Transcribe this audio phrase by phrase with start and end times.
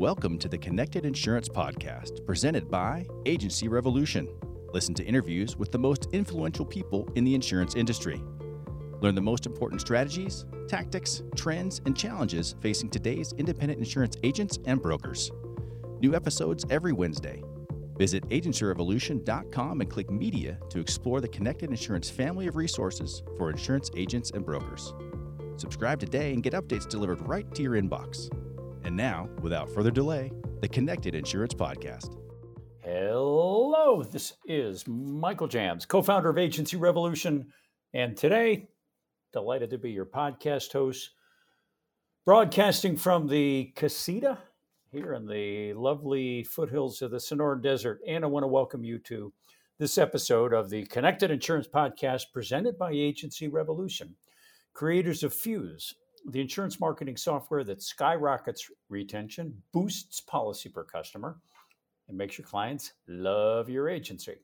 [0.00, 4.30] Welcome to the Connected Insurance Podcast, presented by Agency Revolution.
[4.72, 8.22] Listen to interviews with the most influential people in the insurance industry.
[9.02, 14.80] Learn the most important strategies, tactics, trends, and challenges facing today's independent insurance agents and
[14.80, 15.30] brokers.
[16.00, 17.42] New episodes every Wednesday.
[17.98, 23.90] Visit agencyrevolution.com and click Media to explore the Connected Insurance family of resources for insurance
[23.94, 24.94] agents and brokers.
[25.58, 28.30] Subscribe today and get updates delivered right to your inbox.
[28.84, 30.32] And now, without further delay,
[30.62, 32.16] the Connected Insurance Podcast.
[32.82, 37.52] Hello, this is Michael Jans, co founder of Agency Revolution.
[37.92, 38.68] And today,
[39.32, 41.10] delighted to be your podcast host,
[42.24, 44.38] broadcasting from the Casita
[44.90, 48.00] here in the lovely foothills of the Sonoran Desert.
[48.06, 49.32] And I want to welcome you to
[49.78, 54.16] this episode of the Connected Insurance Podcast presented by Agency Revolution,
[54.72, 55.94] creators of Fuse,
[56.28, 61.38] the insurance marketing software that skyrockets retention, boosts policy per customer,
[62.08, 64.36] and makes your clients love your agency.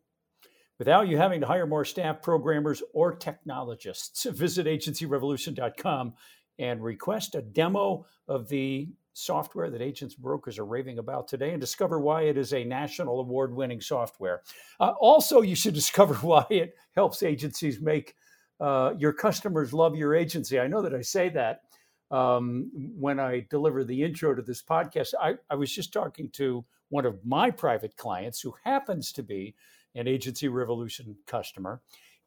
[0.79, 6.15] Without you having to hire more staff, programmers, or technologists, visit agencyrevolution.com
[6.59, 11.53] and request a demo of the software that agents and brokers are raving about today
[11.53, 14.43] and discover why it is a national award winning software.
[14.79, 18.15] Uh, also, you should discover why it helps agencies make
[18.61, 20.59] uh, your customers love your agency.
[20.61, 21.63] I know that I say that
[22.11, 25.15] um, when I deliver the intro to this podcast.
[25.21, 29.55] I, I was just talking to one of my private clients who happens to be
[29.95, 31.81] an Agency Revolution customer,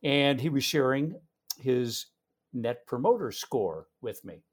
[0.04, 1.16] and he was sharing
[1.58, 2.08] his
[2.54, 4.44] net promoter score with me.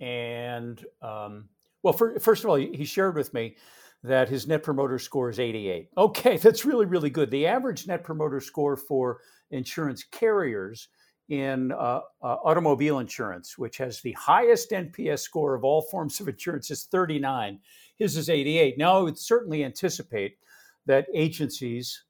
[0.00, 1.48] And um,
[1.82, 3.56] well, for, first of all, he shared with me
[4.02, 5.88] that his net promoter score is 88.
[5.96, 7.30] Okay, that's really, really good.
[7.30, 9.20] The average net promoter score for
[9.50, 10.88] insurance carriers
[11.28, 16.28] in uh, uh, automobile insurance, which has the highest NPS score of all forms of
[16.28, 17.60] insurance, is 39.
[17.96, 18.76] His is 88.
[18.76, 20.36] Now, I would certainly anticipate
[20.86, 22.04] that agencies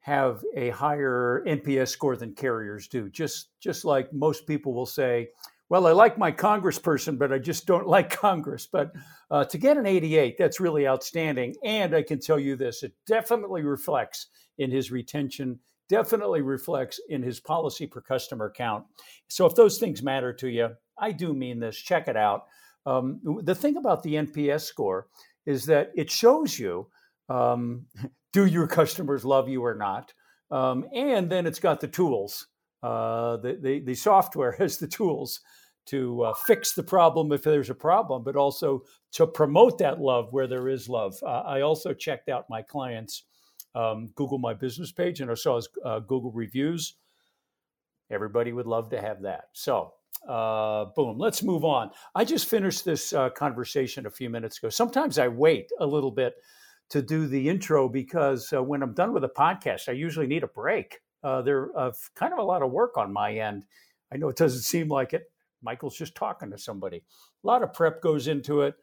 [0.00, 3.08] have a higher NPS score than carriers do.
[3.08, 5.30] Just just like most people will say,
[5.68, 8.68] well, I like my congressperson, but I just don't like Congress.
[8.70, 8.92] But
[9.30, 11.56] uh, to get an 88, that's really outstanding.
[11.64, 14.26] And I can tell you this it definitely reflects
[14.58, 15.58] in his retention,
[15.88, 18.84] definitely reflects in his policy per customer count.
[19.28, 21.76] So if those things matter to you, I do mean this.
[21.76, 22.46] Check it out.
[22.84, 25.08] Um, the thing about the NPS score
[25.44, 26.88] is that it shows you
[27.28, 27.86] um,
[28.32, 30.12] do your customers love you or not?
[30.50, 32.46] Um, and then it's got the tools
[32.82, 35.40] uh, the, the, the, software has the tools
[35.86, 38.82] to uh, fix the problem if there's a problem, but also
[39.12, 41.16] to promote that love where there is love.
[41.22, 43.24] Uh, I also checked out my clients'
[43.76, 46.94] um, Google My Business page and I saw his uh, Google reviews.
[48.10, 49.44] Everybody would love to have that.
[49.52, 49.92] So,
[50.28, 51.90] uh, boom, let's move on.
[52.14, 54.70] I just finished this uh, conversation a few minutes ago.
[54.70, 56.34] Sometimes I wait a little bit
[56.90, 60.48] to do the intro because when I'm done with a podcast, I usually need a
[60.48, 63.64] break uh, there uh, kind of a lot of work on my end.
[64.12, 65.24] I know it doesn't seem like it.
[65.60, 66.98] Michael's just talking to somebody.
[66.98, 68.74] A lot of prep goes into it,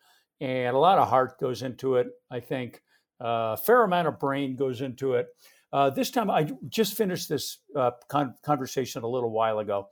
[0.41, 2.07] and a lot of heart goes into it.
[2.29, 2.79] I think uh,
[3.23, 5.27] a fair amount of brain goes into it.
[5.71, 9.89] Uh, this time, I just finished this uh, con- conversation a little while ago.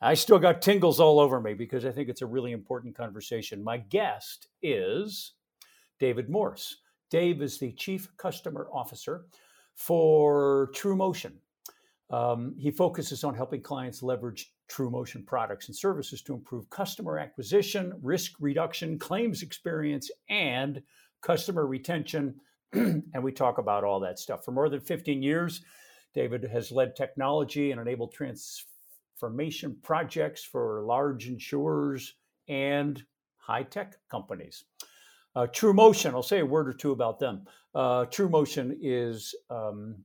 [0.00, 3.62] I still got tingles all over me because I think it's a really important conversation.
[3.62, 5.34] My guest is
[5.98, 6.76] David Morse.
[7.10, 9.26] Dave is the Chief Customer Officer
[9.74, 11.32] for TrueMotion.
[12.08, 17.92] Um, he focuses on helping clients leverage TrueMotion products and services to improve customer acquisition,
[18.02, 20.82] risk reduction, claims experience, and
[21.20, 22.34] customer retention.
[22.72, 24.44] and we talk about all that stuff.
[24.44, 25.62] For more than 15 years,
[26.14, 32.14] David has led technology and enabled transformation projects for large insurers
[32.48, 33.02] and
[33.36, 34.64] high tech companies.
[35.34, 37.46] Uh, TrueMotion, I'll say a word or two about them.
[37.74, 39.96] Uh, TrueMotion is, um,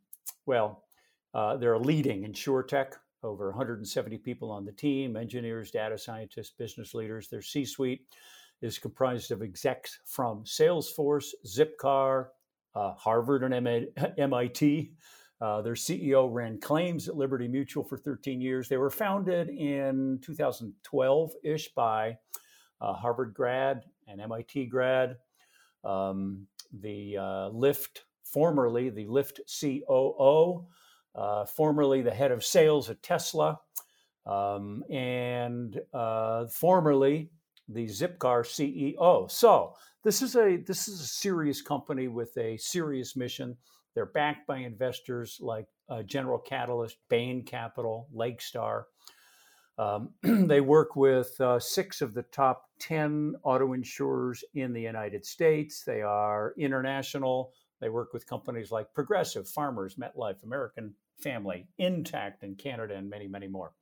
[0.45, 0.83] well,
[1.33, 2.93] uh, they're a leading insurtech,
[3.23, 7.27] over 170 people on the team engineers, data scientists, business leaders.
[7.27, 8.05] Their C suite
[8.61, 12.27] is comprised of execs from Salesforce, Zipcar,
[12.75, 13.87] uh, Harvard, and
[14.17, 14.91] MIT.
[15.41, 18.69] Uh, their CEO ran claims at Liberty Mutual for 13 years.
[18.69, 22.17] They were founded in 2012 ish by
[22.79, 25.17] a Harvard grad and MIT grad.
[25.83, 30.67] Um, the uh, Lyft, formerly the Lyft COO,
[31.15, 33.59] uh, formerly the head of sales at Tesla,
[34.25, 37.29] um, and uh, formerly
[37.67, 39.29] the Zipcar CEO.
[39.29, 39.75] So
[40.05, 43.57] this is a this is a serious company with a serious mission.
[43.95, 48.83] They're backed by investors like uh, General Catalyst, Bain Capital, Lakestar.
[49.79, 55.25] Um, they work with uh, six of the top 10 auto insurers in the United
[55.25, 55.83] States.
[55.83, 57.51] They are international.
[57.81, 63.27] They work with companies like Progressive, Farmers, MetLife, American Family, Intact in Canada, and many,
[63.27, 63.73] many more.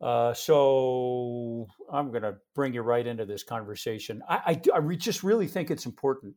[0.00, 4.22] Uh, so I'm going to bring you right into this conversation.
[4.28, 6.34] I, I, I just really think it's important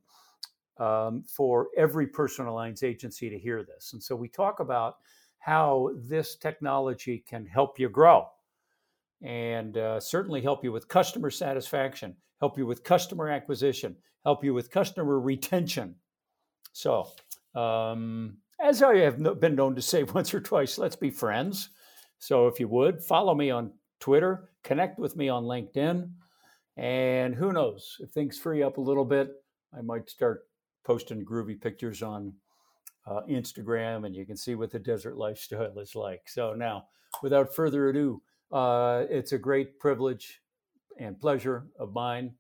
[0.78, 3.94] um, for every personal lines agency to hear this.
[3.94, 4.98] And so we talk about
[5.40, 8.28] how this technology can help you grow
[9.22, 14.54] and uh, certainly help you with customer satisfaction, help you with customer acquisition, help you
[14.54, 15.96] with customer retention.
[16.74, 17.08] So,
[17.56, 21.70] um, as I have been known to say once or twice, let's be friends.
[22.24, 26.10] So, if you would, follow me on Twitter, connect with me on LinkedIn,
[26.78, 29.44] and who knows, if things free up a little bit,
[29.78, 30.48] I might start
[30.86, 32.32] posting groovy pictures on
[33.06, 36.30] uh, Instagram, and you can see what the desert lifestyle is like.
[36.30, 36.86] So, now,
[37.22, 38.22] without further ado,
[38.54, 40.40] uh, it's a great privilege
[40.98, 42.36] and pleasure of mine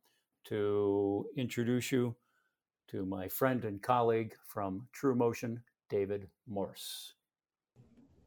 [0.45, 2.15] to introduce you
[2.87, 5.57] to my friend and colleague from TrueMotion,
[5.89, 7.15] David Morse.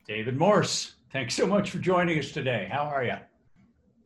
[0.06, 2.68] David Morse, thanks so much for joining us today.
[2.70, 3.16] How are you?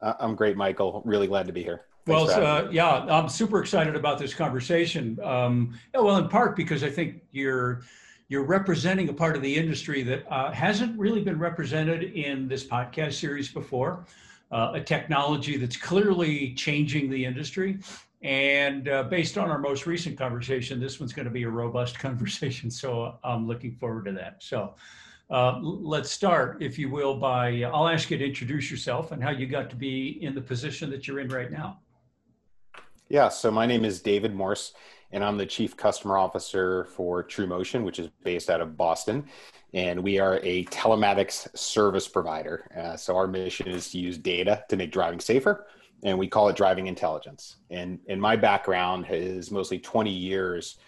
[0.00, 1.02] I'm great, Michael.
[1.05, 1.82] Really glad to be here.
[2.06, 5.19] Thanks well, uh, yeah, I'm super excited about this conversation.
[5.23, 7.82] Um, yeah, well, in part because I think you're
[8.29, 12.64] you're representing a part of the industry that uh, hasn't really been represented in this
[12.64, 14.06] podcast series before.
[14.50, 17.79] Uh, a technology that's clearly changing the industry.
[18.23, 21.99] And uh, based on our most recent conversation, this one's going to be a robust
[22.00, 22.70] conversation.
[22.70, 24.43] So I'm looking forward to that.
[24.43, 24.75] So
[25.31, 29.31] uh, let's start, if you will, by I'll ask you to introduce yourself and how
[29.31, 31.81] you got to be in the position that you're in right now.
[33.09, 34.73] Yeah, so my name is David Morse
[35.12, 39.25] and I'm the Chief Customer Officer for TrueMotion, which is based out of Boston.
[39.75, 42.67] And we are a telematics service provider.
[42.76, 45.67] Uh, so our mission is to use data to make driving safer,
[46.05, 47.56] and we call it driving intelligence.
[47.71, 50.79] And, and my background is mostly 20 years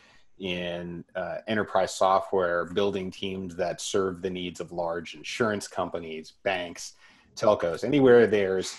[0.42, 6.94] in uh, enterprise software, building teams that serve the needs of large insurance companies, banks,
[7.36, 8.76] telcos, anywhere there's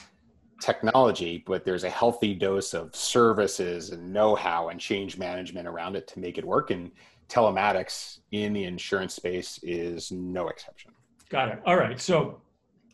[0.61, 6.05] technology, but there's a healthy dose of services and know-how and change management around it
[6.07, 6.69] to make it work.
[6.69, 6.91] And
[7.29, 10.91] telematics in the insurance space is no exception.
[11.29, 11.59] Got it.
[11.65, 11.99] All right.
[11.99, 12.41] So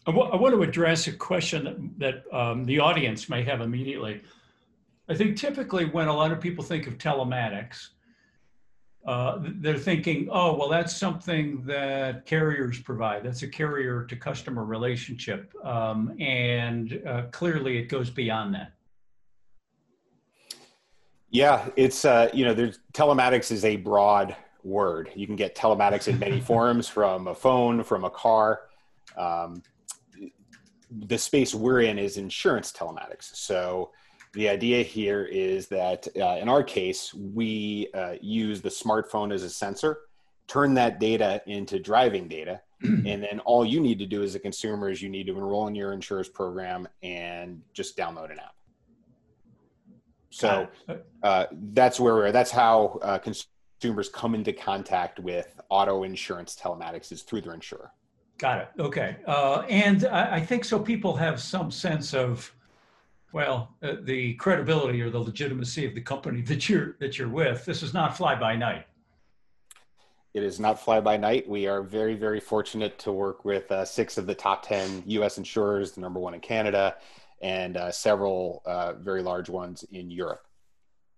[0.06, 3.62] I, w- I want to address a question that, that um, the audience may have
[3.62, 4.22] immediately.
[5.10, 7.90] I think typically when a lot of people think of telematics,
[9.06, 13.24] uh, they're thinking, oh, well, that's something that carriers provide.
[13.24, 15.54] That's a carrier to customer relationship.
[15.64, 18.74] Um, and uh, clearly it goes beyond that.
[21.32, 25.12] Yeah, it's, uh, you know, there's telematics is a broad word.
[25.16, 28.62] You can get telematics in many forms from a phone, from a car.
[29.16, 29.64] Um,
[30.92, 33.36] the space we're in is insurance telematics.
[33.36, 33.92] So
[34.34, 39.44] the idea here is that uh, in our case, we uh, use the smartphone as
[39.44, 40.02] a sensor,
[40.48, 44.40] turn that data into driving data, and then all you need to do as a
[44.40, 48.56] consumer is you need to enroll in your insurance program and just download an app.
[50.30, 50.68] So
[51.24, 57.12] uh, that's where we're, that's how uh, consumers come into contact with auto insurance telematics
[57.12, 57.92] is through their insurer.
[58.38, 58.68] Got it.
[58.80, 59.18] Okay.
[59.26, 62.54] Uh, and I, I think so people have some sense of
[63.32, 67.66] well, uh, the credibility or the legitimacy of the company that you're that you're with.
[67.66, 68.86] This is not fly by night.
[70.34, 71.50] It is not fly by night.
[71.50, 75.40] We are very, very fortunate to work with uh, six of the top 10 US
[75.40, 76.98] insurers, the number one in Canada,
[77.42, 80.46] and uh, several uh, very large ones in Europe.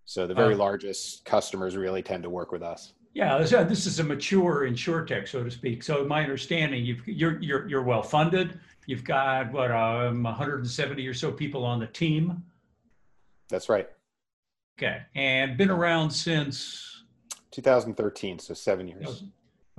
[0.05, 2.93] So the very uh, largest customers really tend to work with us.
[3.13, 5.83] Yeah, this, uh, is a mature insurtech, so to speak.
[5.83, 8.59] So my understanding, you you're, you're, you're well funded
[8.91, 12.43] You've got what um, 170 or so people on the team.
[13.48, 13.88] That's right.
[14.77, 17.05] Okay, and been around since
[17.51, 19.24] 2013, so seven years.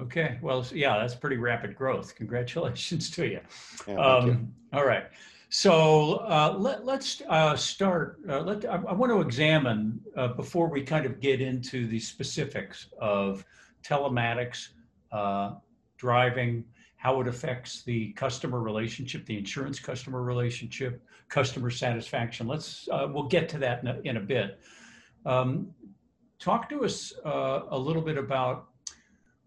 [0.01, 2.15] Okay, well, yeah, that's pretty rapid growth.
[2.17, 3.41] Congratulations to you.
[3.87, 4.49] Yeah, um, you.
[4.73, 5.05] All right.
[5.51, 8.19] So uh, let, us uh, start.
[8.27, 11.99] Uh, let, I, I, want to examine uh, before we kind of get into the
[11.99, 13.45] specifics of
[13.85, 14.69] telematics,
[15.13, 15.57] uh,
[15.99, 16.65] driving,
[17.03, 22.47] how it affects the customer relationship, the insurance customer relationship, customer satisfaction.
[22.47, 24.61] Let's uh, we'll get to that in a, in a bit.
[25.27, 25.75] Um,
[26.39, 28.69] talk to us uh, a little bit about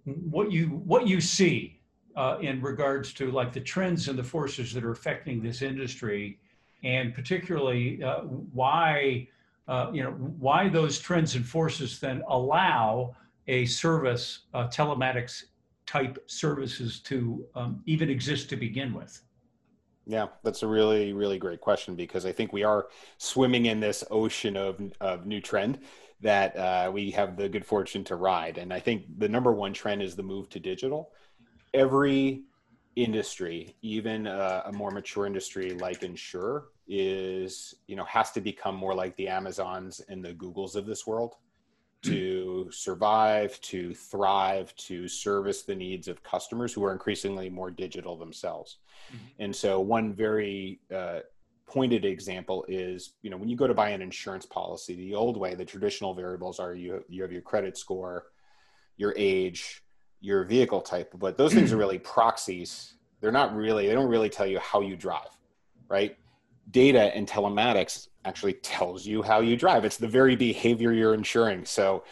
[0.04, 1.80] what you what you see
[2.18, 6.38] uh, in regards to like the trends and the forces that are affecting this industry,
[6.84, 9.26] and particularly uh, why
[9.70, 13.16] uh, you know why those trends and forces then allow
[13.48, 15.46] a service uh, telematics
[15.86, 19.22] type services to um, even exist to begin with?
[20.08, 22.88] Yeah, that's a really, really great question because I think we are
[23.18, 25.80] swimming in this ocean of, of new trend
[26.22, 28.58] that uh, we have the good fortune to ride.
[28.58, 31.12] And I think the number one trend is the move to digital.
[31.74, 32.44] Every
[32.96, 38.76] industry, even a, a more mature industry like insure, is you know has to become
[38.76, 41.36] more like the Amazons and the Googles of this world
[42.10, 48.18] to survive, to thrive, to service the needs of customers who are increasingly more digital
[48.18, 48.78] themselves.
[49.08, 49.44] Mm-hmm.
[49.44, 51.20] And so, one very uh,
[51.66, 55.38] pointed example is, you know, when you go to buy an insurance policy, the old
[55.38, 58.26] way, the traditional variables are you you have your credit score,
[58.98, 59.84] your age,
[60.22, 62.94] your vehicle type, but those things are really proxies.
[63.22, 63.88] They're not really.
[63.88, 65.30] They don't really tell you how you drive,
[65.88, 66.18] right?
[66.72, 69.86] Data and telematics actually tells you how you drive.
[69.86, 71.66] It's the very behavior you're insuring.
[71.66, 72.04] So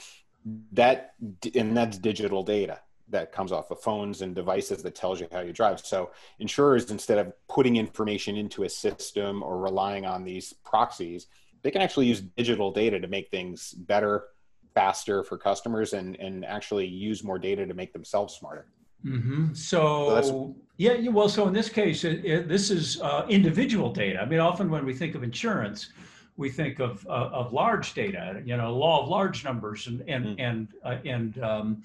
[0.73, 1.13] that
[1.55, 2.79] and that's digital data
[3.09, 5.79] that comes off of phones and devices that tells you how you drive.
[5.79, 11.27] So insurers, instead of putting information into a system or relying on these proxies,
[11.61, 14.25] they can actually use digital data to make things better,
[14.73, 18.67] faster for customers, and and actually use more data to make themselves smarter.
[19.05, 19.53] Mm-hmm.
[19.53, 24.21] So, yeah, well, so in this case, it, it, this is uh, individual data.
[24.21, 25.89] I mean, often when we think of insurance,
[26.37, 30.25] we think of uh, of large data, you know, law of large numbers, and and
[30.25, 30.35] mm.
[30.39, 31.83] and uh, and um,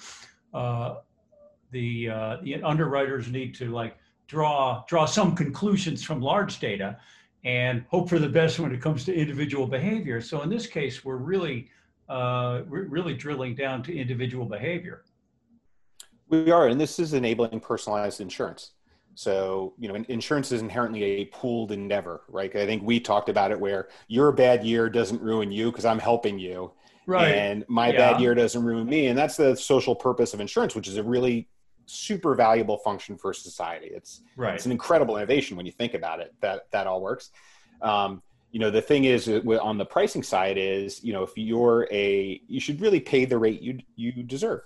[0.55, 0.97] uh,
[1.71, 3.97] the uh, the underwriters need to like
[4.27, 6.99] draw draw some conclusions from large data
[7.45, 10.21] and hope for the best when it comes to individual behavior.
[10.21, 11.71] So in this case, we're really
[12.09, 15.05] uh, we're really drilling down to individual behavior.
[16.31, 18.73] We are, and this is enabling personalized insurance.
[19.15, 22.55] So, you know, insurance is inherently a pooled endeavor, right?
[22.55, 25.99] I think we talked about it where your bad year doesn't ruin you because I'm
[25.99, 26.71] helping you.
[27.05, 27.35] Right.
[27.35, 28.13] And my yeah.
[28.13, 29.09] bad year doesn't ruin me.
[29.09, 31.49] And that's the social purpose of insurance, which is a really
[31.87, 33.89] super valuable function for society.
[33.89, 34.55] It's right.
[34.55, 36.33] it's an incredible innovation when you think about it.
[36.41, 37.31] That that all works.
[37.83, 41.33] Um, you know, the thing is uh, on the pricing side is you know if
[41.37, 44.61] you're a you should really pay the rate you you deserve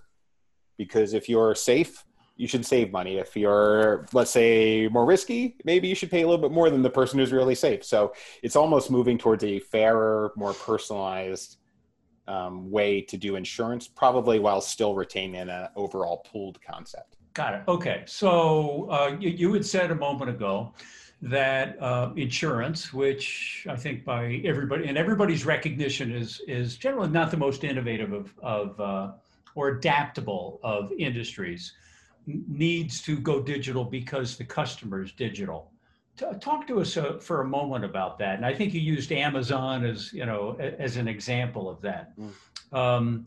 [0.84, 2.04] because if you're safe
[2.36, 6.26] you should save money if you're let's say more risky maybe you should pay a
[6.28, 8.12] little bit more than the person who's really safe so
[8.42, 11.58] it's almost moving towards a fairer more personalized
[12.28, 17.16] um, way to do insurance, probably while still retaining an overall pooled concept.
[17.34, 17.62] Got it.
[17.68, 18.02] Okay.
[18.06, 20.74] So uh, you, you, had said a moment ago
[21.22, 27.30] that uh, insurance, which I think by everybody and everybody's recognition is is generally not
[27.30, 29.12] the most innovative of, of uh,
[29.54, 31.72] or adaptable of industries,
[32.26, 35.72] needs to go digital because the customer is digital
[36.40, 38.36] talk to us uh, for a moment about that.
[38.36, 42.12] And I think you used Amazon as you know as an example of that.
[42.18, 42.76] Mm.
[42.76, 43.26] Um,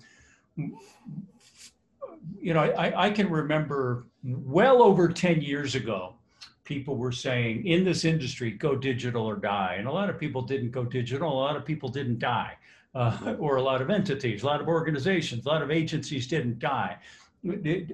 [2.39, 6.15] you know, I, I can remember well over ten years ago,
[6.63, 10.41] people were saying in this industry, go digital or die, and a lot of people
[10.41, 11.31] didn't go digital.
[11.31, 12.57] A lot of people didn't die,
[12.95, 16.59] uh, or a lot of entities, a lot of organizations, a lot of agencies didn't
[16.59, 16.97] die.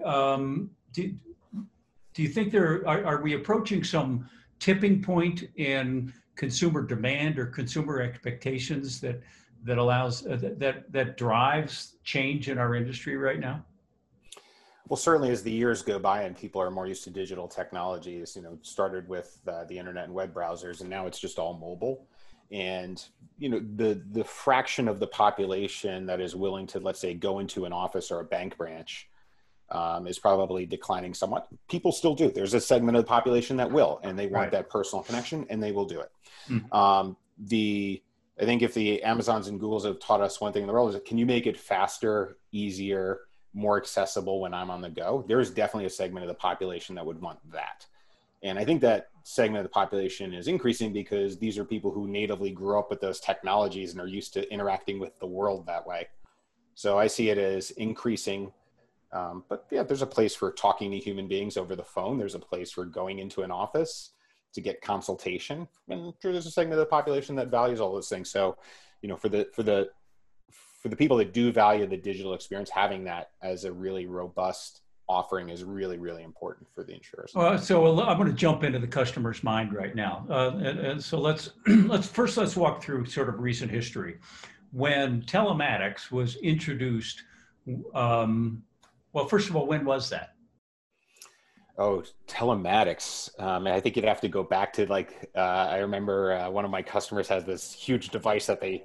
[0.06, 1.14] Um, do,
[2.14, 4.30] do you think there are, are we approaching some
[4.60, 9.22] tipping point in consumer demand or consumer expectations that
[9.64, 13.66] that allows uh, that that drives change in our industry right now?
[14.88, 18.36] Well, certainly as the years go by and people are more used to digital technologies,
[18.36, 21.54] you know, started with uh, the internet and web browsers, and now it's just all
[21.58, 22.08] mobile.
[22.52, 23.04] And
[23.38, 27.40] you know, the the fraction of the population that is willing to, let's say, go
[27.40, 29.10] into an office or a bank branch
[29.70, 31.48] um, is probably declining somewhat.
[31.70, 32.30] People still do.
[32.30, 34.52] There's a segment of the population that will, and they want right.
[34.52, 36.12] that personal connection, and they will do it.
[36.50, 36.74] Mm-hmm.
[36.74, 38.02] Um, the
[38.40, 40.94] I think if the Amazons and Googles have taught us one thing in the world
[40.94, 43.22] is can you make it faster, easier,
[43.54, 45.24] more accessible when I'm on the go?
[45.28, 47.86] There is definitely a segment of the population that would want that.
[48.44, 52.08] And I think that segment of the population is increasing because these are people who
[52.08, 55.86] natively grew up with those technologies and are used to interacting with the world that
[55.86, 56.08] way.
[56.74, 58.52] So I see it as increasing
[59.14, 62.18] um, but yeah, there's a place for talking to human beings over the phone.
[62.18, 64.12] There's a place for going into an office
[64.54, 68.10] to get consultation, and sure, there's a segment of the population that values all those
[68.10, 68.32] things.
[68.32, 68.58] So,
[69.02, 69.90] you know, for the for the
[70.82, 74.81] for the people that do value the digital experience, having that as a really robust
[75.12, 77.32] offering is really really important for the insurers.
[77.36, 80.26] Well, so I'm going to jump into the customer's mind right now.
[80.30, 84.20] Uh, and, and so let's let's first let's walk through sort of recent history
[84.72, 87.24] when telematics was introduced.
[87.94, 88.64] Um,
[89.14, 90.36] well, first of all, when was that?
[91.78, 93.30] Oh, telematics.
[93.42, 96.66] Um, I think you'd have to go back to like, uh, I remember uh, one
[96.66, 98.84] of my customers has this huge device that they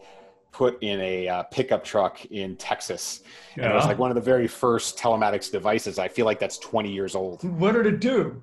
[0.57, 3.21] put in a uh, pickup truck in Texas.
[3.57, 3.65] Yeah.
[3.65, 5.99] And it was like one of the very first telematics devices.
[5.99, 7.45] I feel like that's 20 years old.
[7.45, 8.43] What did it do?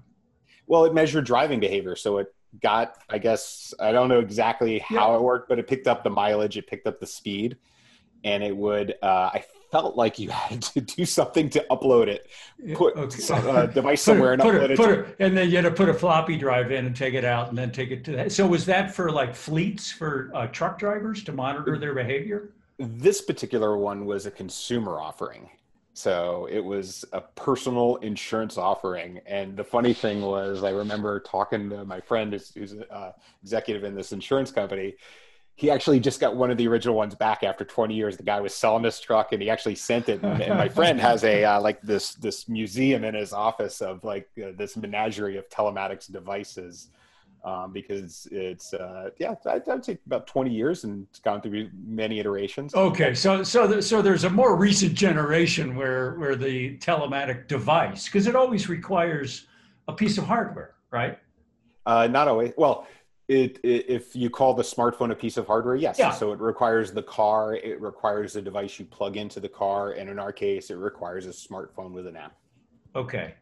[0.68, 1.96] Well, it measured driving behavior.
[1.96, 2.28] So it
[2.62, 5.18] got, I guess, I don't know exactly how yeah.
[5.18, 7.58] it worked, but it picked up the mileage, it picked up the speed,
[8.24, 12.30] and it would, uh, I felt like you had to do something to upload it,
[12.76, 13.18] put okay.
[13.18, 14.78] some, uh, device somewhere and upload it.
[14.78, 17.26] Put it, and then you had to put a floppy drive in and take it
[17.26, 18.32] out and then take it to that.
[18.32, 22.52] So was that for like fleets for uh, truck drivers to monitor their behavior?
[22.78, 25.50] This particular one was a consumer offering.
[25.96, 29.22] So it was a personal insurance offering.
[29.28, 33.12] And the funny thing was, I remember talking to my friend who's, who's an uh,
[33.44, 34.96] executive in this insurance company.
[35.56, 38.18] He actually just got one of the original ones back after 20 years.
[38.18, 40.24] The guy was selling this truck and he actually sent it.
[40.24, 44.04] And, and my friend has a, uh, like this, this museum in his office of
[44.04, 46.90] like uh, this menagerie of telematics devices
[47.44, 51.70] um, because it's uh, yeah, I'd, I'd say about 20 years and it's gone through
[51.86, 52.74] many iterations.
[52.74, 58.06] Okay, so so the, so there's a more recent generation where where the telematic device
[58.06, 59.48] because it always requires
[59.88, 61.20] a piece of hardware, right?
[61.86, 62.54] Uh, not always.
[62.58, 62.88] Well,
[63.28, 65.98] it, it, if you call the smartphone a piece of hardware, yes.
[65.98, 66.12] Yeah.
[66.12, 70.10] So it requires the car, it requires the device you plug into the car, and
[70.10, 72.36] in our case, it requires a smartphone with an app.
[72.96, 73.36] Okay.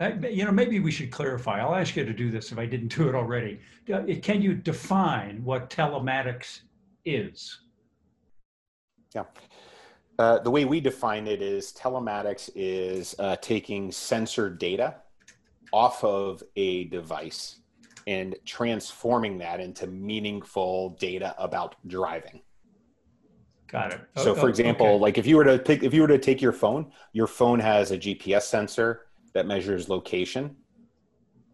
[0.00, 1.60] You know, maybe we should clarify.
[1.60, 3.60] I'll ask you to do this if I didn't do it already.
[4.22, 6.60] Can you define what telematics
[7.04, 7.60] is?
[9.14, 9.24] Yeah.
[10.18, 14.96] Uh, the way we define it is telematics is uh, taking sensor data
[15.72, 17.56] off of a device
[18.08, 22.40] and transforming that into meaningful data about driving.
[23.70, 24.00] Got it.
[24.16, 24.98] So, for oh, example, okay.
[24.98, 27.60] like if you were to pick, if you were to take your phone, your phone
[27.60, 30.56] has a GPS sensor that measures location,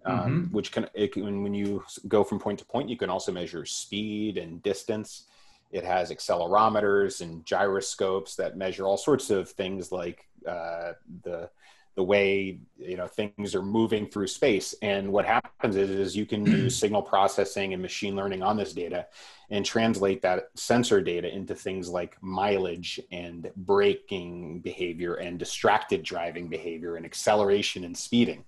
[0.07, 0.55] um, mm-hmm.
[0.55, 4.39] which can, can, when you go from point to point, you can also measure speed
[4.39, 5.25] and distance.
[5.73, 10.93] It has accelerometers and gyroscopes that measure all sorts of things like uh,
[11.25, 11.51] the
[11.95, 14.75] the way you know things are moving through space.
[14.83, 18.73] And what happens is, is you can use signal processing and machine learning on this
[18.73, 19.07] data
[19.51, 26.49] and translate that sensor data into things like mileage and braking behavior and distracted driving
[26.49, 28.45] behavior and acceleration and speeding.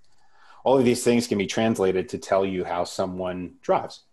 [0.63, 4.03] All of these things can be translated to tell you how someone drives.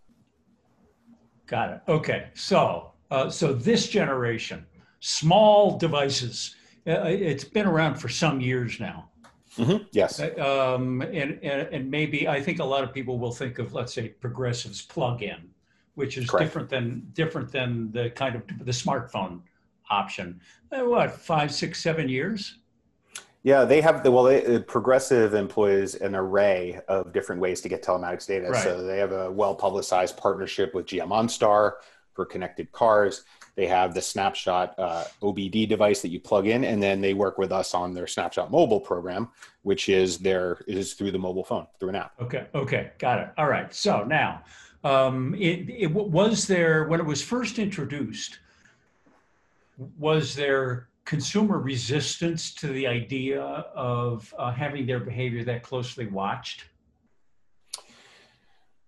[1.47, 1.81] Got it.
[1.87, 2.29] Okay.
[2.33, 4.65] So uh, so this generation
[4.99, 6.55] small devices
[6.87, 9.09] uh, it's been around for some years now
[9.57, 9.83] Mm-hmm.
[9.91, 10.19] Yes.
[10.19, 13.73] Uh, um, and, and, and maybe I think a lot of people will think of,
[13.73, 15.49] let's say, Progressive's plug-in,
[15.95, 16.45] which is Correct.
[16.45, 19.41] different than different than the kind of the smartphone
[19.89, 20.41] option.
[20.71, 22.59] Uh, what five, six, seven years?
[23.43, 24.23] Yeah, they have the well.
[24.23, 28.49] They, uh, Progressive employs an array of different ways to get telematics data.
[28.49, 28.63] Right.
[28.63, 31.73] So they have a well-publicized partnership with GM OnStar
[32.13, 33.23] for connected cars.
[33.55, 37.37] They have the Snapshot uh, OBD device that you plug in, and then they work
[37.37, 39.29] with us on their Snapshot mobile program,
[39.63, 42.13] which is their is through the mobile phone through an app.
[42.21, 43.29] Okay, okay, got it.
[43.37, 43.73] All right.
[43.73, 44.43] So now,
[44.83, 48.39] um, it, it was there when it was first introduced.
[49.97, 56.65] Was there consumer resistance to the idea of uh, having their behavior that closely watched?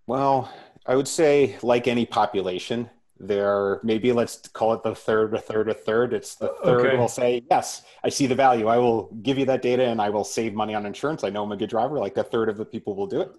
[0.08, 0.52] Well,
[0.86, 5.70] I would say, like any population, there maybe let's call it the third a third
[5.70, 6.14] a third.
[6.14, 6.98] It's the third okay.
[6.98, 8.68] will say yes i see the value.
[8.68, 11.24] I will give you that data and i will save money on insurance.
[11.24, 12.00] I know i'm a good driver.
[12.00, 13.32] Like a third of the people will do it.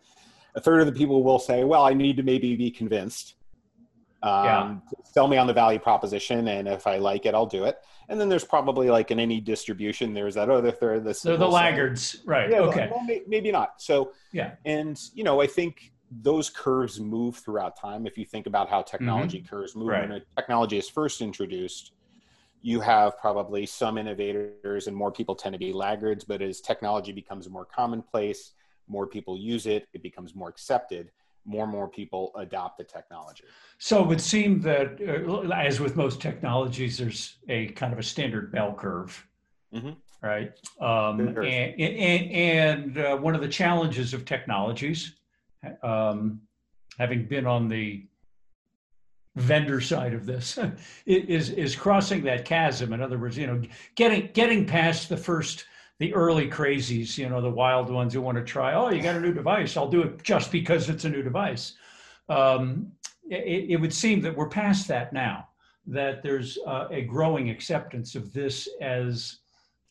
[0.54, 3.34] A third of the people will say well i need to maybe be convinced
[4.20, 4.76] um, yeah.
[5.04, 7.78] sell me on the value proposition and if i like it i'll do it.
[8.10, 11.46] And then there's probably like in any distribution there's that other third this they're the
[11.46, 12.50] laggards say, right.
[12.50, 12.88] Yeah, okay.
[12.90, 13.80] well, maybe not.
[13.80, 14.52] So yeah.
[14.64, 18.06] and you know i think those curves move throughout time.
[18.06, 19.48] If you think about how technology mm-hmm.
[19.48, 20.08] curves move, right.
[20.08, 21.92] when technology is first introduced,
[22.62, 26.24] you have probably some innovators and more people tend to be laggards.
[26.24, 28.52] But as technology becomes more commonplace,
[28.88, 31.10] more people use it, it becomes more accepted.
[31.44, 33.44] More and more people adopt the technology.
[33.78, 38.02] So it would seem that, uh, as with most technologies, there's a kind of a
[38.02, 39.26] standard bell curve.
[39.74, 39.90] Mm-hmm
[40.22, 40.52] right?
[40.80, 41.38] Um, and,
[41.80, 45.17] and, and uh, one of the challenges of technologies
[45.82, 46.40] um,
[46.98, 48.06] having been on the
[49.36, 50.58] vendor side of this
[51.06, 52.92] is is crossing that chasm.
[52.92, 53.62] In other words you know
[53.94, 55.64] getting getting past the first
[55.98, 59.16] the early crazies you know the wild ones who want to try oh you got
[59.16, 61.74] a new device i'll do it just because it's a new device.
[62.28, 62.92] Um,
[63.30, 65.48] it, it, would seem that we're past that now
[65.86, 69.38] that there's uh, a growing acceptance of this as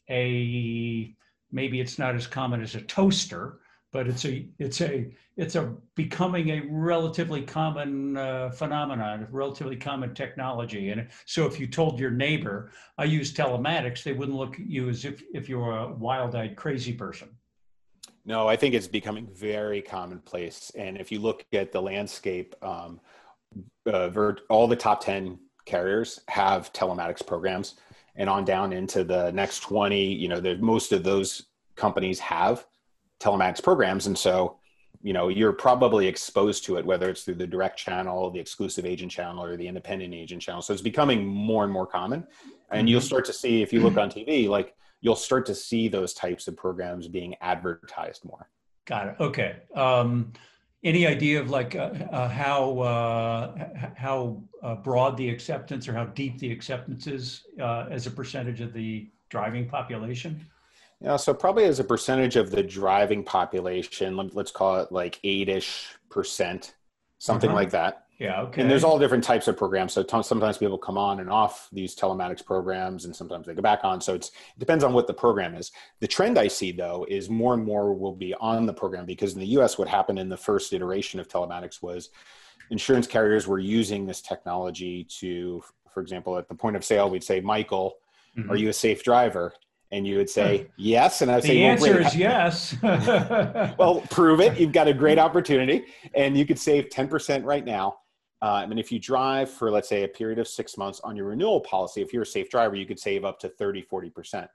[0.09, 1.13] a
[1.51, 3.59] maybe it's not as common as a toaster
[3.91, 9.75] but it's a it's a it's a becoming a relatively common uh, phenomenon, a relatively
[9.75, 10.89] common technology.
[10.89, 14.89] And so, if you told your neighbor, "I use telematics," they wouldn't look at you
[14.89, 17.29] as if if you're a wild-eyed crazy person.
[18.25, 20.69] No, I think it's becoming very commonplace.
[20.75, 22.99] And if you look at the landscape, um,
[23.85, 27.75] uh, all the top 10 carriers have telematics programs
[28.15, 32.65] and on down into the next 20 you know most of those companies have
[33.19, 34.07] telematics programs.
[34.07, 34.57] And so
[35.03, 38.83] you know you're probably exposed to it whether it's through the direct channel the exclusive
[38.83, 40.61] agent channel or the independent agent channel.
[40.61, 42.25] So it's becoming more and more common.
[42.71, 42.87] And mm-hmm.
[42.87, 46.13] you'll start to see if you look on tv like you'll start to see those
[46.13, 48.49] types of programs being advertised more.
[48.85, 49.15] Got it.
[49.19, 49.57] Okay.
[49.75, 50.33] Um,
[50.83, 56.05] any idea of like uh, uh, how uh, how uh, broad the acceptance or how
[56.05, 60.45] deep the acceptance is uh, as a percentage of the driving population?
[61.01, 65.47] Yeah, so probably as a percentage of the driving population, let's call it like eight
[65.47, 66.75] ish percent,
[67.19, 67.55] something uh-huh.
[67.55, 68.07] like that.
[68.19, 68.41] Yeah.
[68.41, 68.61] Okay.
[68.61, 69.93] And there's all different types of programs.
[69.93, 73.61] So t- sometimes people come on and off these telematics programs, and sometimes they go
[73.61, 74.01] back on.
[74.01, 75.71] So it's it depends on what the program is.
[75.99, 79.33] The trend I see though is more and more will be on the program because
[79.33, 79.77] in the U.S.
[79.77, 82.09] what happened in the first iteration of telematics was
[82.71, 87.23] insurance carriers were using this technology to, for example, at the point of sale, we'd
[87.23, 87.97] say, Michael,
[88.35, 88.49] mm-hmm.
[88.51, 89.53] are you a safe driver?
[89.91, 91.21] And you would say yes.
[91.21, 92.75] And i would the say the answer well, is yes.
[93.77, 94.59] Well prove it.
[94.59, 95.85] You've got a great opportunity.
[96.13, 97.97] And you could save 10% right now.
[98.41, 101.25] Uh, and if you drive for, let's say, a period of six months on your
[101.25, 104.47] renewal policy, if you're a safe driver, you could save up to 30, 40%.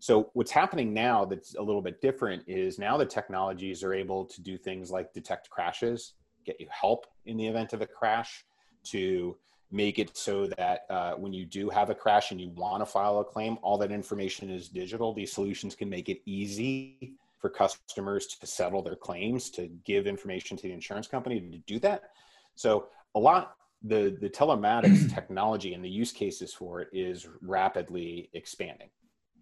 [0.00, 4.24] So what's happening now that's a little bit different is now the technologies are able
[4.24, 8.44] to do things like detect crashes, get you help in the event of a crash,
[8.84, 9.36] to
[9.72, 12.86] make it so that uh, when you do have a crash and you want to
[12.86, 15.12] file a claim, all that information is digital.
[15.12, 20.56] These solutions can make it easy for customers to settle their claims, to give information
[20.58, 22.10] to the insurance company to do that.
[22.54, 28.30] So a lot the the telematics technology and the use cases for it is rapidly
[28.32, 28.88] expanding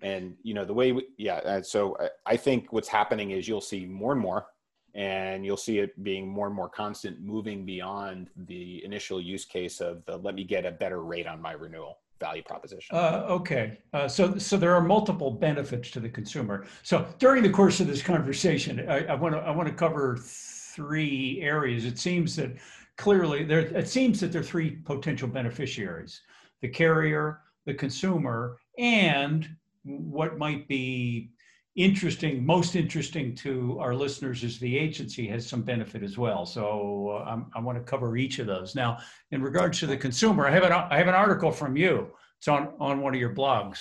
[0.02, 3.46] and you know the way we, yeah uh, so I, I think what's happening is
[3.46, 4.46] you'll see more and more
[4.94, 9.80] and you'll see it being more and more constant moving beyond the initial use case
[9.80, 12.94] of the let me get a better rate on my renewal value proposition.
[12.94, 13.78] Uh, okay.
[13.92, 16.66] Uh, so so there are multiple benefits to the consumer.
[16.82, 21.40] So during the course of this conversation i want to i want to cover three
[21.40, 21.84] areas.
[21.84, 22.56] It seems that
[22.96, 26.20] clearly there it seems that there are three potential beneficiaries
[26.60, 29.48] the carrier the consumer and
[29.84, 31.30] what might be
[31.76, 36.44] interesting most interesting to our listeners is the agency has some benefit as well.
[36.44, 38.74] So uh, i want to cover each of those.
[38.74, 38.98] Now
[39.30, 42.08] in regards to the consumer i have an, I have an article from you.
[42.38, 43.78] It's on, on one of your blogs.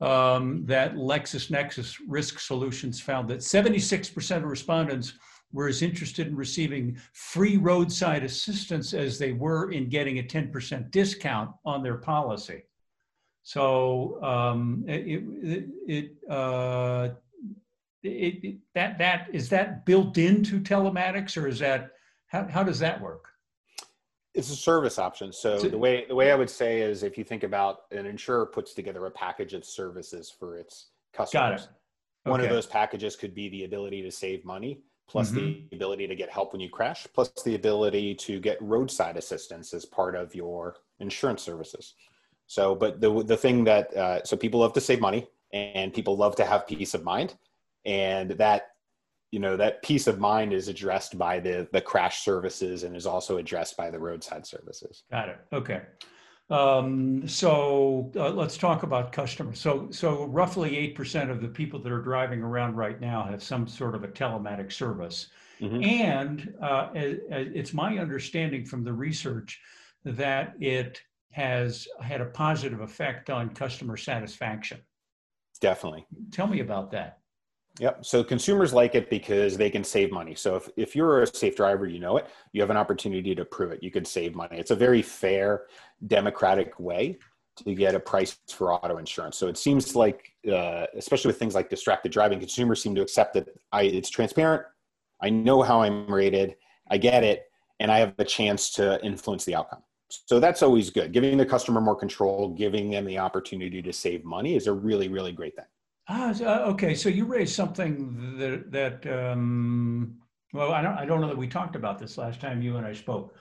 [0.00, 5.12] Um, that lexisnexis risk solutions found that 76% of respondents
[5.52, 10.90] were as interested in receiving free roadside assistance as they were in getting a 10%
[10.90, 12.62] discount on their policy.
[13.42, 17.08] So um, it, it, it, uh,
[18.02, 21.90] it, it, that that is that built into telematics or is that
[22.28, 23.26] how, how does that work?
[24.34, 25.32] It's a service option.
[25.32, 28.46] So the way the way I would say is if you think about an insurer
[28.46, 31.62] puts together a package of services for its customers.
[31.62, 32.30] Okay.
[32.30, 35.68] One of those packages could be the ability to save money plus mm-hmm.
[35.70, 39.74] the ability to get help when you crash, plus the ability to get roadside assistance
[39.74, 41.94] as part of your insurance services.
[42.50, 46.16] So, but the the thing that uh, so people love to save money and people
[46.16, 47.36] love to have peace of mind,
[47.84, 48.72] and that
[49.30, 53.06] you know that peace of mind is addressed by the the crash services and is
[53.06, 55.04] also addressed by the roadside services.
[55.12, 55.38] Got it.
[55.52, 55.82] Okay.
[56.50, 59.60] Um, so uh, let's talk about customers.
[59.60, 63.68] So, so roughly 8% of the people that are driving around right now have some
[63.68, 65.28] sort of a telematic service.
[65.60, 65.84] Mm-hmm.
[65.84, 69.60] And uh, it's my understanding from the research
[70.04, 74.78] that it has had a positive effect on customer satisfaction.
[75.60, 76.06] Definitely.
[76.30, 77.18] Tell me about that.
[77.78, 78.04] Yep.
[78.04, 80.34] So consumers like it because they can save money.
[80.34, 83.44] So if, if you're a safe driver, you know it, you have an opportunity to
[83.44, 83.82] prove it.
[83.82, 84.58] You can save money.
[84.58, 85.66] It's a very fair,
[86.06, 87.18] democratic way
[87.56, 89.36] to get a price for auto insurance.
[89.36, 93.34] So it seems like, uh, especially with things like distracted driving, consumers seem to accept
[93.34, 94.64] that I, it's transparent.
[95.22, 96.56] I know how I'm rated.
[96.90, 97.44] I get it.
[97.78, 99.82] And I have a chance to influence the outcome.
[100.26, 101.12] So that's always good.
[101.12, 105.08] Giving the customer more control, giving them the opportunity to save money is a really,
[105.08, 105.64] really great thing.
[106.08, 106.94] Ah, uh, okay.
[106.94, 110.18] So you raised something that that um,
[110.52, 112.86] well, I don't I don't know that we talked about this last time you and
[112.86, 113.34] I spoke.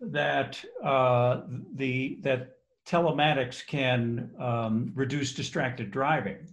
[0.00, 1.42] That uh,
[1.74, 6.48] the that telematics can um, reduce distracted driving.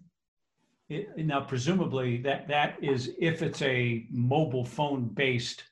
[0.90, 5.66] It, now, presumably, that that is if it's a mobile phone based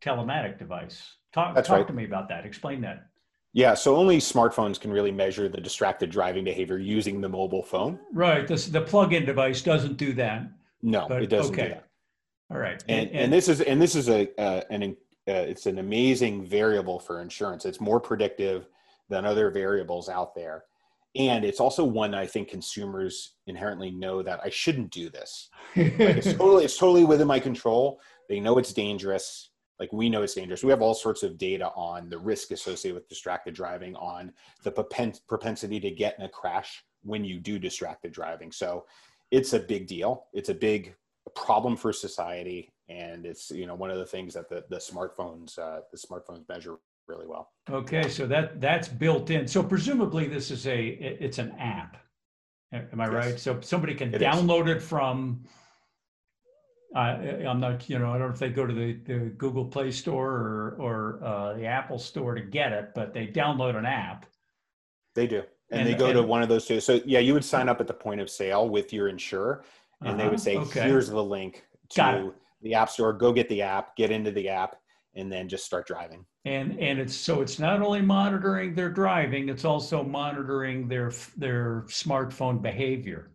[0.00, 1.14] telematic device.
[1.34, 1.86] Talk, That's talk right.
[1.88, 2.46] to me about that.
[2.46, 3.08] Explain that.
[3.52, 7.98] Yeah, so only smartphones can really measure the distracted driving behavior using the mobile phone.
[8.12, 8.46] Right.
[8.46, 10.48] The, the plug-in device doesn't do that.
[10.82, 11.68] No, but, it doesn't okay.
[11.68, 12.54] do.
[12.54, 12.82] All right.
[12.88, 16.46] And, and, and this is and this is a uh, an uh, it's an amazing
[16.46, 17.64] variable for insurance.
[17.64, 18.68] It's more predictive
[19.08, 20.64] than other variables out there.
[21.16, 25.48] And it's also one I think consumers inherently know that I shouldn't do this.
[25.74, 28.00] like it's totally it's totally within my control.
[28.28, 29.50] They know it's dangerous.
[29.80, 30.62] Like we know it's dangerous.
[30.62, 34.32] We have all sorts of data on the risk associated with distracted driving, on
[34.62, 38.52] the propensity to get in a crash when you do distracted driving.
[38.52, 38.86] So
[39.30, 40.26] it's a big deal.
[40.32, 40.94] It's a big
[41.34, 45.58] problem for society and it's you know one of the things that the, the smartphones
[45.58, 50.50] uh, the smartphones measure really well okay so that that's built in so presumably this
[50.50, 51.96] is a it's an app
[52.72, 53.12] am i yes.
[53.12, 54.76] right so somebody can it download is.
[54.76, 55.42] it from
[56.94, 57.16] uh,
[57.48, 59.90] i'm not you know i don't know if they go to the, the google play
[59.90, 64.26] store or or uh, the apple store to get it but they download an app
[65.14, 67.32] they do and, and they go and, to one of those two so yeah you
[67.32, 69.64] would sign up at the point of sale with your insurer
[70.00, 70.42] and uh-huh, they would uh-huh.
[70.42, 70.82] say okay.
[70.82, 74.76] here's the link to the app store, go get the app, get into the app,
[75.14, 76.24] and then just start driving.
[76.44, 81.84] And and it's so it's not only monitoring their driving, it's also monitoring their their
[81.88, 83.30] smartphone behavior.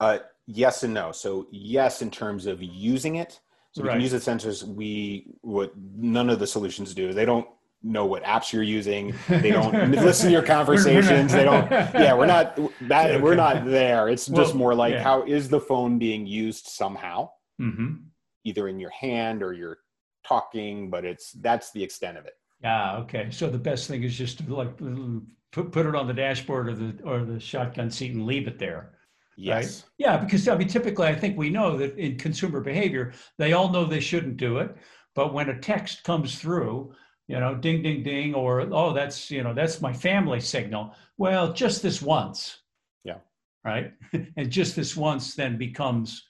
[0.00, 1.12] Uh, yes and no.
[1.12, 3.40] So yes, in terms of using it.
[3.72, 3.94] So we right.
[3.94, 4.62] can use the sensors.
[4.62, 7.14] We what none of the solutions do.
[7.14, 7.46] They don't
[7.82, 9.14] know what apps you're using.
[9.28, 11.32] They don't listen to your conversations.
[11.32, 11.70] they don't.
[11.94, 13.12] Yeah, we're not that.
[13.12, 13.20] Okay.
[13.20, 14.08] We're not there.
[14.08, 15.02] It's well, just more like yeah.
[15.02, 17.30] how is the phone being used somehow.
[17.60, 18.08] Mm-hmm
[18.44, 19.78] either in your hand or you're
[20.24, 22.34] talking, but it's that's the extent of it.
[22.62, 22.96] Yeah.
[22.98, 23.28] Okay.
[23.30, 26.74] So the best thing is just to like put put it on the dashboard or
[26.74, 28.91] the or the shotgun seat and leave it there.
[29.36, 29.64] Yes.
[29.64, 29.90] Right?
[29.98, 33.70] Yeah, because I mean, typically, I think we know that in consumer behavior, they all
[33.70, 34.76] know they shouldn't do it,
[35.14, 36.94] but when a text comes through,
[37.28, 40.94] you know, ding, ding, ding, or oh, that's you know, that's my family signal.
[41.16, 42.58] Well, just this once.
[43.04, 43.18] Yeah.
[43.64, 43.92] Right.
[44.36, 46.22] and just this once then becomes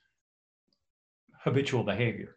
[1.40, 2.36] habitual behavior.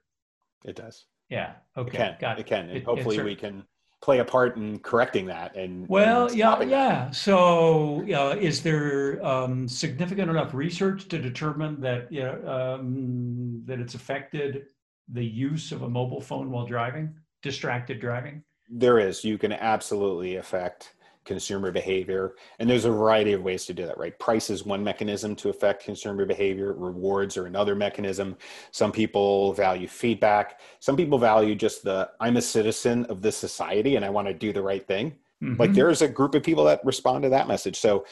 [0.63, 1.05] It does.
[1.29, 1.53] Yeah.
[1.77, 1.89] Okay.
[1.89, 2.17] It can.
[2.19, 2.41] Got it.
[2.41, 2.69] It can.
[2.69, 3.65] And it, hopefully we can
[4.05, 7.09] play a part in correcting that and well and yeah yeah.
[7.09, 13.79] So uh, is there um, significant enough research to determine that you know, um, that
[13.79, 14.67] it's affected
[15.11, 18.43] the use of a mobile phone while driving distracted driving?
[18.69, 19.23] There is.
[19.23, 20.93] You can absolutely affect
[21.25, 22.35] consumer behavior.
[22.59, 24.17] And there's a variety of ways to do that, right?
[24.19, 28.37] Price is one mechanism to affect consumer behavior, rewards are another mechanism.
[28.71, 30.61] Some people value feedback.
[30.79, 34.33] Some people value just the I'm a citizen of this society and I want to
[34.33, 35.15] do the right thing.
[35.43, 35.59] Mm-hmm.
[35.59, 37.77] Like there's a group of people that respond to that message.
[37.77, 38.05] So,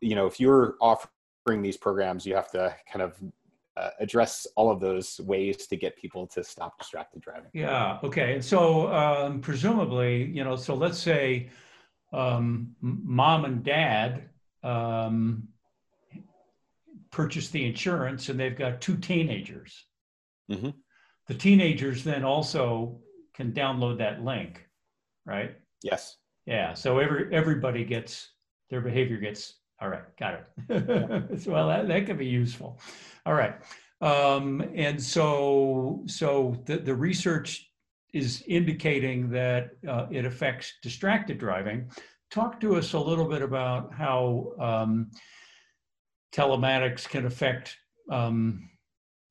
[0.00, 3.20] you know, if you're offering these programs, you have to kind of
[3.76, 7.50] uh, address all of those ways to get people to stop distracted driving.
[7.52, 7.98] Yeah.
[8.02, 8.34] Okay.
[8.34, 11.48] And so um, presumably, you know, so let's say
[12.12, 14.28] um, mom and dad
[14.62, 15.48] um,
[17.10, 19.84] purchase the insurance and they've got two teenagers.
[20.50, 20.70] Mm-hmm.
[21.28, 23.00] The teenagers then also
[23.34, 24.66] can download that link,
[25.24, 25.56] right?
[25.82, 26.16] Yes.
[26.46, 26.74] Yeah.
[26.74, 28.30] So every everybody gets
[28.70, 30.04] their behavior gets all right.
[30.18, 31.46] Got it.
[31.46, 32.80] well, that, that could be useful.
[33.26, 33.54] All right.
[34.00, 37.70] Um, and so so the, the research
[38.14, 41.90] is indicating that uh, it affects distracted driving.
[42.30, 45.10] Talk to us a little bit about how um,
[46.32, 47.76] telematics can affect
[48.10, 48.70] um,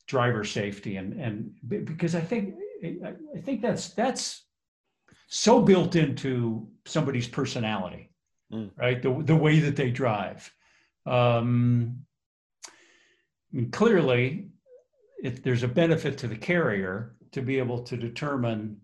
[0.07, 1.51] driver safety, and and
[1.85, 4.43] because I think I think that's that's
[5.27, 8.11] so built into somebody's personality,
[8.51, 8.69] mm.
[8.77, 9.01] right?
[9.01, 10.53] The the way that they drive.
[11.05, 12.05] Um,
[12.67, 14.49] I mean, clearly,
[15.23, 18.77] if there's a benefit to the carrier to be able to determine,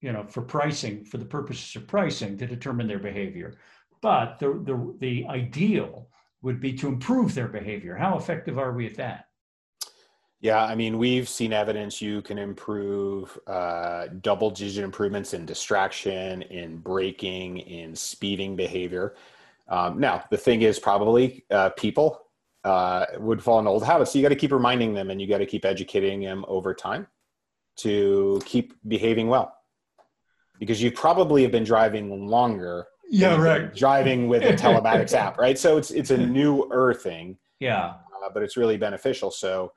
[0.00, 3.54] you know, for pricing, for the purposes of pricing, to determine their behavior.
[4.00, 6.08] But the, the, the ideal
[6.42, 7.96] would be to improve their behavior.
[7.96, 9.26] How effective are we at that?
[10.40, 16.42] Yeah, I mean, we've seen evidence you can improve uh, double digit improvements in distraction,
[16.42, 19.16] in braking, in speeding behavior.
[19.68, 22.20] Um, now, the thing is, probably uh, people
[22.64, 24.12] uh, would fall into old habits.
[24.12, 26.74] So you got to keep reminding them and you got to keep educating them over
[26.74, 27.08] time
[27.76, 29.52] to keep behaving well.
[30.58, 33.74] Because you probably have been driving longer yeah right.
[33.74, 35.58] driving with a telematics app right?
[35.58, 37.94] So it's it's a newer thing yeah.
[38.24, 39.30] uh, but it's really beneficial.
[39.30, 39.72] So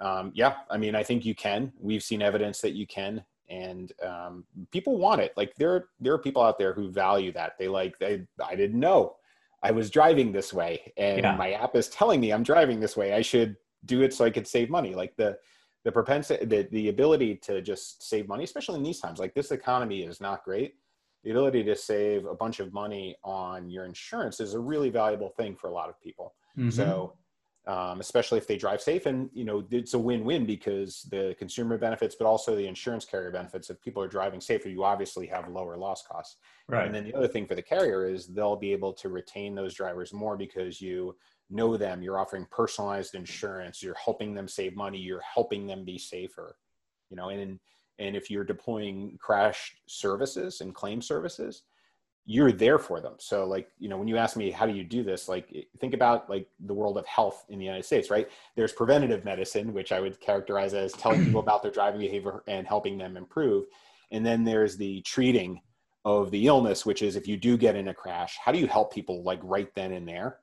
[0.00, 1.72] um, yeah i mean i think you can.
[1.78, 3.24] We've seen evidence that you can.
[3.48, 5.34] And um, people want it.
[5.36, 7.52] Like there there are people out there who value that.
[7.58, 9.16] They like they i didn't know
[9.62, 11.36] i was driving this way and yeah.
[11.36, 13.12] my app is telling me i'm driving this way.
[13.12, 14.94] I should do it so i could save money.
[14.94, 15.36] Like the
[15.84, 19.50] the propensity the, the ability to just save money especially in these times like this
[19.50, 20.74] economy is not great
[21.24, 25.30] the ability to save a bunch of money on your insurance is a really valuable
[25.30, 26.70] thing for a lot of people mm-hmm.
[26.70, 27.14] so
[27.66, 29.06] um, especially if they drive safe.
[29.06, 33.30] And you know, it's a win-win because the consumer benefits, but also the insurance carrier
[33.30, 33.70] benefits.
[33.70, 36.38] If people are driving safer, you obviously have lower loss costs.
[36.68, 36.86] Right.
[36.86, 39.74] And then the other thing for the carrier is they'll be able to retain those
[39.74, 41.16] drivers more because you
[41.52, 42.02] know them.
[42.02, 43.82] You're offering personalized insurance.
[43.82, 44.98] You're helping them save money.
[44.98, 46.56] You're helping them be safer.
[47.10, 47.58] You know, and
[47.98, 51.62] and if you're deploying crash services and claim services,
[52.24, 53.14] you're there for them.
[53.18, 55.28] So like, you know, when you ask me, how do you do this?
[55.28, 58.28] Like eh, think about like the world of health in the United States, right?
[58.56, 62.66] There's preventative medicine, which I would characterize as telling people about their driving behavior and
[62.66, 63.66] helping them improve.
[64.12, 65.60] And then there's the treating
[66.04, 68.66] of the illness, which is if you do get in a crash, how do you
[68.66, 70.38] help people like right then and there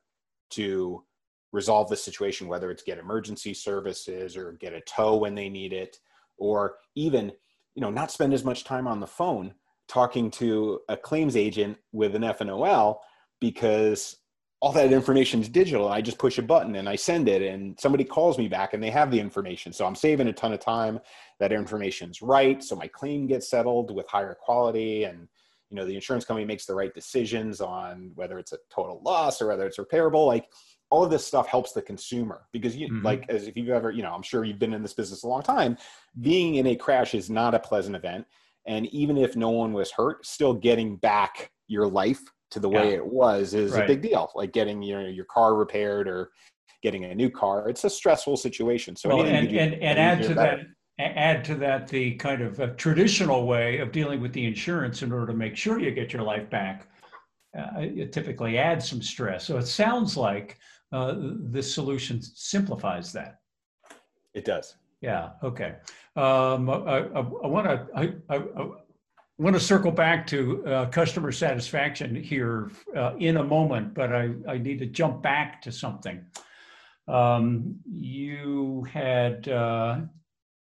[0.51, 1.03] to
[1.51, 5.73] resolve the situation, whether it's get emergency services or get a tow when they need
[5.73, 5.97] it,
[6.37, 7.31] or even,
[7.75, 9.53] you know, not spend as much time on the phone
[9.87, 12.99] talking to a claims agent with an FNOL
[13.41, 14.17] because
[14.61, 15.87] all that information is digital.
[15.87, 18.83] I just push a button and I send it, and somebody calls me back and
[18.83, 19.71] they have the information.
[19.71, 20.99] So I'm saving a ton of time.
[21.39, 25.29] That information's right, so my claim gets settled with higher quality, and
[25.69, 29.41] you know the insurance company makes the right decisions on whether it's a total loss
[29.41, 30.25] or whether it's repairable.
[30.25, 30.47] Like
[30.91, 33.05] all of this stuff helps the consumer because you mm-hmm.
[33.05, 35.27] like as if you've ever you know i'm sure you've been in this business a
[35.27, 35.77] long time
[36.21, 38.25] being in a crash is not a pleasant event
[38.65, 42.93] and even if no one was hurt still getting back your life to the way
[42.93, 43.83] it was is right.
[43.83, 46.31] a big deal like getting you know your car repaired or
[46.81, 50.33] getting a new car it's a stressful situation so well, and, and, and add to
[50.33, 50.59] that
[50.99, 55.27] add to that the kind of traditional way of dealing with the insurance in order
[55.27, 56.87] to make sure you get your life back
[57.57, 60.57] uh, it typically adds some stress so it sounds like
[60.91, 63.39] uh, this solution simplifies that
[64.33, 65.31] it does yeah.
[65.43, 65.75] Okay.
[66.15, 68.69] Um, I, want to I, I, I
[69.37, 74.31] want to circle back to uh, customer satisfaction here uh, in a moment, but I,
[74.47, 76.25] I need to jump back to something.
[77.07, 80.01] Um, you had uh,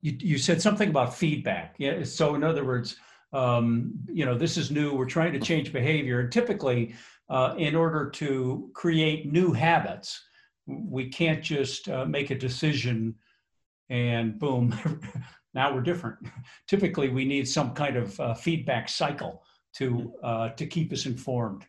[0.01, 1.75] you, you said something about feedback.
[1.77, 2.03] Yeah.
[2.03, 2.95] So in other words,
[3.33, 4.93] um, you know, this is new.
[4.93, 6.95] We're trying to change behavior, and typically,
[7.29, 10.21] uh, in order to create new habits,
[10.67, 13.15] we can't just uh, make a decision
[13.91, 14.73] and boom,
[15.53, 16.17] now we're different.
[16.67, 19.43] Typically, we need some kind of uh, feedback cycle
[19.75, 21.65] to uh, to keep us informed.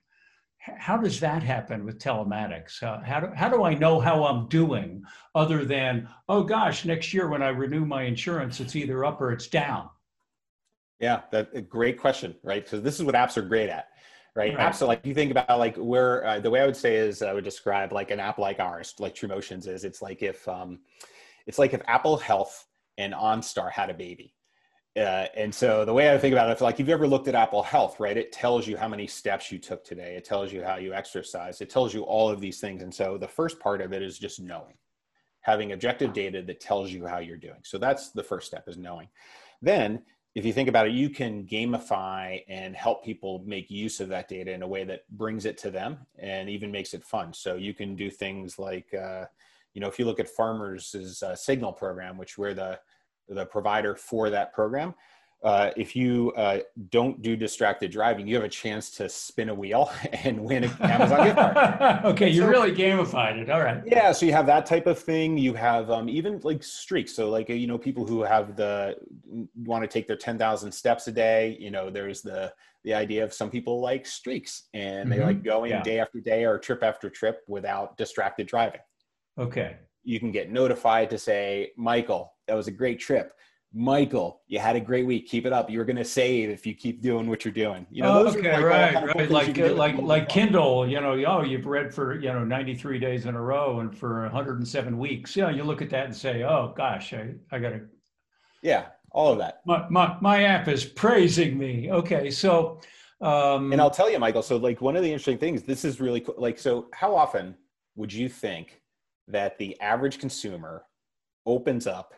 [0.78, 2.82] How does that happen with telematics?
[2.82, 5.02] Uh, how do how do I know how I'm doing,
[5.34, 9.32] other than oh gosh, next year when I renew my insurance, it's either up or
[9.32, 9.88] it's down.
[11.00, 12.62] Yeah, that a great question, right?
[12.62, 13.88] Because this is what apps are great at
[14.34, 14.56] right?
[14.56, 14.72] right.
[14.72, 17.22] Apps so like you think about like where uh, the way I would say is
[17.22, 19.84] I would describe like an app like ours, like TrueMotions is.
[19.84, 20.80] It's like if um,
[21.46, 22.66] it's like if Apple Health
[22.98, 24.34] and OnStar had a baby.
[24.94, 27.34] Uh, and so the way I think about it, like if you've ever looked at
[27.34, 28.16] Apple Health, right?
[28.16, 30.16] It tells you how many steps you took today.
[30.16, 31.62] It tells you how you exercise.
[31.62, 32.82] It tells you all of these things.
[32.82, 34.74] And so the first part of it is just knowing,
[35.40, 37.60] having objective data that tells you how you're doing.
[37.62, 39.08] So that's the first step is knowing.
[39.62, 40.02] Then
[40.34, 44.28] if you think about it, you can gamify and help people make use of that
[44.28, 47.32] data in a way that brings it to them and even makes it fun.
[47.32, 49.24] So you can do things like, uh,
[49.72, 52.78] you know, if you look at Farmers' uh, Signal program, which we're the
[53.28, 54.94] the provider for that program,
[55.42, 59.54] uh, if you uh, don't do distracted driving, you have a chance to spin a
[59.54, 59.90] wheel
[60.24, 62.04] and win an Amazon gift card.
[62.04, 63.50] okay, you so, really gamified it.
[63.50, 63.82] All right.
[63.84, 65.36] Yeah, so you have that type of thing.
[65.36, 67.16] You have um, even like streaks.
[67.16, 68.96] So like you know people who have the
[69.56, 71.56] want to take their ten thousand steps a day.
[71.58, 72.52] You know, there's the
[72.84, 75.20] the idea of some people like streaks and mm-hmm.
[75.20, 75.82] they like going yeah.
[75.82, 78.80] day after day or trip after trip without distracted driving.
[79.38, 79.76] Okay.
[80.04, 83.34] You can get notified to say, Michael, that was a great trip.
[83.74, 85.28] Michael, you had a great week.
[85.28, 85.70] Keep it up.
[85.70, 87.86] You're going to save if you keep doing what you're doing.
[87.90, 89.30] You know, okay, like right, right.
[89.30, 90.86] Like like like Kindle.
[90.86, 94.22] You know, oh, you've read for you know 93 days in a row and for
[94.24, 95.34] 107 weeks.
[95.34, 97.80] Yeah, you look at that and say, oh gosh, I I got to.
[98.60, 99.62] Yeah, all of that.
[99.64, 101.90] My, my my app is praising me.
[101.90, 102.80] Okay, so.
[103.22, 104.42] Um, and I'll tell you, Michael.
[104.42, 105.62] So, like, one of the interesting things.
[105.62, 106.34] This is really cool.
[106.36, 107.54] Like, so how often
[107.94, 108.82] would you think
[109.28, 110.82] that the average consumer
[111.46, 112.14] opens up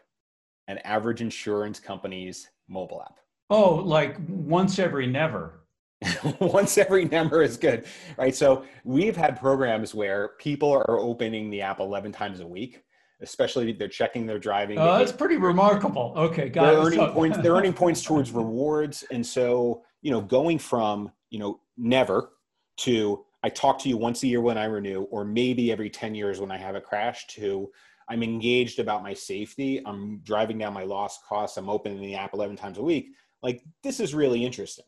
[0.69, 3.19] an average insurance company's mobile app.
[3.51, 5.61] Oh, like once every never.
[6.41, 7.87] once every never is good,
[8.17, 8.35] right?
[8.35, 12.83] So we've had programs where people are opening the app 11 times a week.
[13.21, 14.79] Especially, they're checking their driving.
[14.79, 16.13] Oh, that's pretty remarkable.
[16.17, 17.39] Okay, got they're earning points.
[17.43, 22.33] They're earning points towards rewards, and so you know, going from you know never
[22.79, 26.15] to I talk to you once a year when I renew, or maybe every 10
[26.15, 27.71] years when I have a crash, to
[28.09, 29.83] I'm engaged about my safety.
[29.87, 31.57] I'm driving down my loss costs.
[31.57, 33.09] I'm opening the app 11 times a week.
[33.43, 34.85] Like, this is really interesting.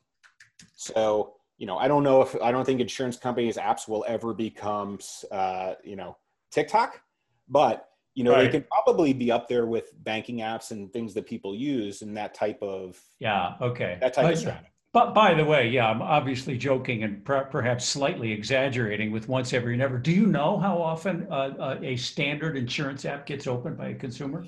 [0.75, 4.35] So, you know, I don't know if I don't think insurance companies' apps will ever
[4.35, 4.99] become,
[5.31, 6.17] uh, you know,
[6.51, 7.01] TikTok,
[7.49, 8.45] but you know right.
[8.45, 12.17] they can probably be up there with banking apps and things that people use and
[12.17, 15.91] that type of yeah okay that type but, of strategy but by the way yeah
[15.91, 20.25] i'm obviously joking and per- perhaps slightly exaggerating with once every and never do you
[20.25, 24.47] know how often uh, uh, a standard insurance app gets opened by a consumer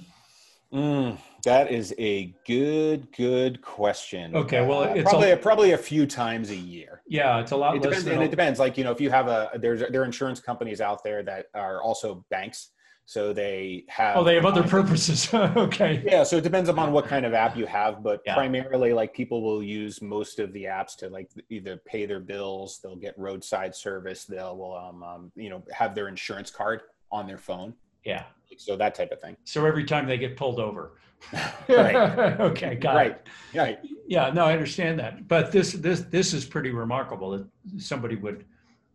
[0.70, 4.36] Mm, that is a good, good question.
[4.36, 7.00] Okay, well, uh, it's probably a, probably a few times a year.
[7.08, 7.76] Yeah, it's a lot.
[7.76, 8.58] It depends, and it depends.
[8.58, 11.46] Like you know, if you have a there's there are insurance companies out there that
[11.54, 12.68] are also banks,
[13.08, 14.18] so they have.
[14.18, 15.32] Oh, they have other purposes.
[15.34, 16.02] okay.
[16.04, 18.34] Yeah, so it depends upon what kind of app you have, but yeah.
[18.34, 22.80] primarily, like people will use most of the apps to like either pay their bills,
[22.82, 27.38] they'll get roadside service, they'll um, um you know have their insurance card on their
[27.38, 27.72] phone.
[28.04, 28.24] Yeah.
[28.58, 29.38] So that type of thing.
[29.44, 30.98] So every time they get pulled over.
[31.66, 32.38] right.
[32.38, 33.12] okay, got right.
[33.12, 33.58] it.
[33.58, 33.78] Right.
[34.06, 35.26] Yeah, no, I understand that.
[35.28, 37.46] But this this this is pretty remarkable that
[37.78, 38.44] somebody would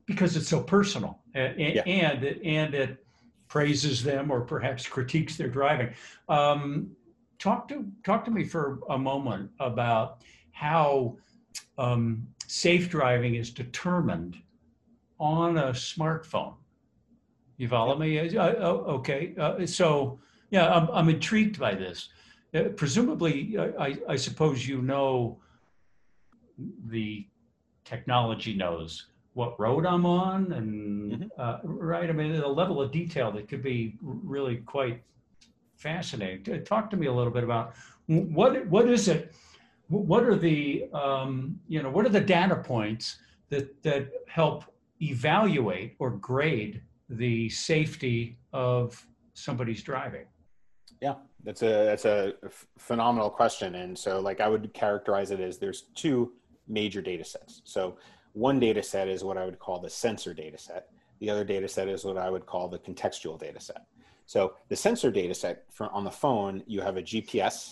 [0.05, 1.81] because it's so personal and yeah.
[1.81, 3.03] and and it
[3.53, 5.89] praises them or perhaps critiques their driving.
[6.27, 6.95] Um,
[7.37, 11.17] talk to talk to me for a moment about how
[11.77, 14.37] um, safe driving is determined
[15.19, 16.55] on a smartphone
[17.57, 18.35] you follow me?
[18.35, 19.33] Uh, oh, okay.
[19.37, 22.09] Uh, so, yeah, I'm, I'm intrigued by this.
[22.53, 25.39] Uh, presumably, I, I suppose you know
[26.87, 27.27] the
[27.85, 31.23] technology knows what road I'm on, and mm-hmm.
[31.37, 32.09] Uh, right.
[32.09, 35.03] I mean, a level of detail that could be really quite
[35.75, 36.63] fascinating.
[36.63, 37.73] Talk to me a little bit about
[38.07, 39.33] what what is it?
[39.89, 43.17] What are the um, you know what are the data points
[43.49, 44.65] that that help
[45.01, 50.25] evaluate or grade the safety of somebody's driving?
[51.01, 52.33] Yeah, that's a that's a
[52.77, 56.33] phenomenal question, and so like I would characterize it as there's two
[56.67, 57.61] major data sets.
[57.65, 57.97] So
[58.33, 60.89] one data set is what I would call the sensor data set.
[61.19, 63.85] The other data set is what I would call the contextual data set.
[64.25, 67.71] So the sensor data set for, on the phone, you have a GPS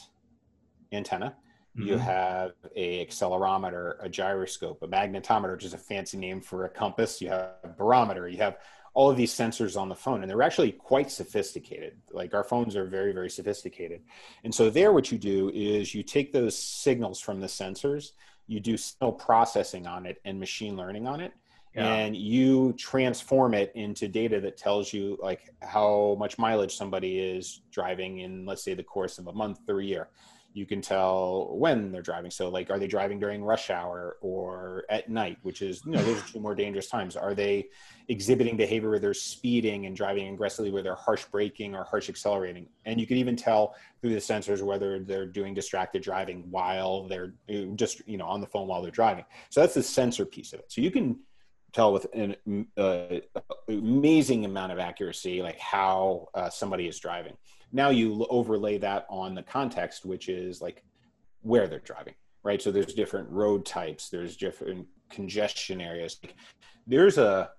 [0.92, 1.36] antenna,
[1.78, 1.88] mm-hmm.
[1.88, 6.70] you have a accelerometer, a gyroscope, a magnetometer, which is a fancy name for a
[6.70, 7.22] compass.
[7.22, 8.28] You have a barometer.
[8.28, 8.58] You have
[8.94, 12.76] all of these sensors on the phone and they're actually quite sophisticated like our phones
[12.76, 14.02] are very very sophisticated
[14.44, 18.12] and so there what you do is you take those signals from the sensors
[18.52, 21.32] you do signal processing on it and machine learning on it
[21.74, 21.88] yeah.
[21.88, 27.62] and you transform it into data that tells you like how much mileage somebody is
[27.72, 30.10] driving in let's say the course of a month or a year
[30.54, 32.32] you can tell when they're driving.
[32.32, 36.04] So, like, are they driving during rush hour or at night, which is, you know,
[36.04, 37.16] those are two more dangerous times.
[37.16, 37.70] Are they
[38.10, 42.68] exhibiting behavior where they're speeding and driving aggressively, where they're harsh braking or harsh accelerating?
[42.86, 47.34] And you can even tell through the sensors whether they're doing distracted driving while they're
[47.50, 49.26] uh, just, you know, on the phone while they're driving.
[49.50, 50.72] So, that's the sensor piece of it.
[50.72, 51.20] So, you can
[51.74, 52.36] tell with an
[52.78, 53.20] uh,
[53.68, 57.38] amazing amount of accuracy, like how uh, somebody is driving.
[57.72, 60.84] Now you overlay that on the context, which is like
[61.42, 62.62] where they're driving, right?
[62.62, 66.20] So there's different road types, there's different congestion areas.
[66.88, 67.52] There's a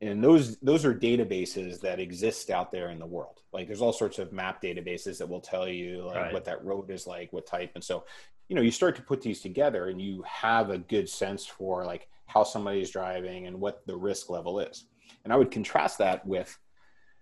[0.00, 3.40] and those those are databases that exist out there in the world.
[3.52, 6.32] Like there's all sorts of map databases that will tell you like right.
[6.32, 8.04] what that road is like, what type, and so
[8.48, 11.84] you know you start to put these together, and you have a good sense for
[11.84, 14.84] like how somebody is driving and what the risk level is.
[15.24, 16.56] And I would contrast that with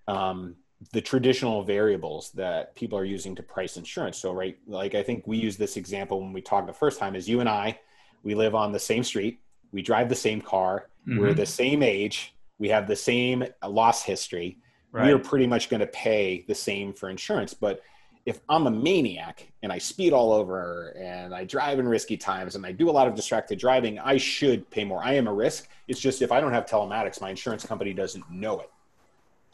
[0.09, 0.57] um,
[0.93, 4.19] the traditional variables that people are using to price insurance.
[4.19, 7.17] So, right, like I think we use this example when we talked the first time
[7.17, 7.79] is you and I,
[8.23, 9.41] we live on the same street,
[9.73, 11.19] we drive the same car, mm-hmm.
[11.19, 14.59] we're the same age, we have the same loss history.
[14.93, 15.13] Right.
[15.13, 17.53] We're pretty much going to pay the same for insurance.
[17.53, 17.83] But
[18.25, 22.57] if I'm a maniac and I speed all over and I drive in risky times
[22.57, 25.03] and I do a lot of distracted driving, I should pay more.
[25.03, 25.69] I am a risk.
[25.87, 28.71] It's just if I don't have telematics, my insurance company doesn't know it.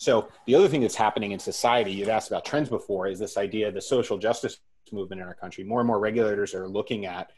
[0.02, 3.36] So the other thing that's happening in society, you've asked about trends before, is this
[3.36, 4.58] idea of the social justice
[4.90, 5.62] movement in our country.
[5.62, 7.30] More and more regulators are looking at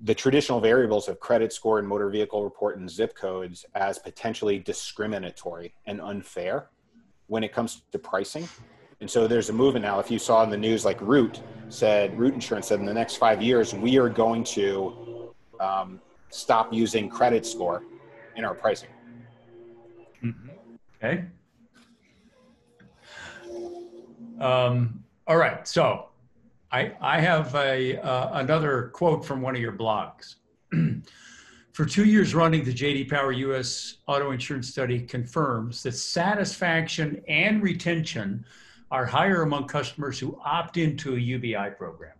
[0.00, 4.58] the traditional variables of credit score and motor vehicle report and zip codes as potentially
[4.58, 6.70] discriminatory and unfair
[7.26, 8.48] when it comes to pricing.
[9.02, 10.00] And so there's a movement now.
[10.00, 13.16] If you saw in the news, like Root said, Root Insurance said in the next
[13.16, 17.84] five years, we are going to um, stop using credit score
[18.36, 18.88] in our pricing.
[20.24, 20.48] Mm-hmm.
[20.96, 21.24] Okay.
[24.40, 26.08] Um, all right, so
[26.70, 30.36] I, I have a, uh, another quote from one of your blogs.
[31.72, 37.62] For two years running, the JD Power US Auto Insurance Study confirms that satisfaction and
[37.62, 38.44] retention
[38.90, 42.12] are higher among customers who opt into a UBI program.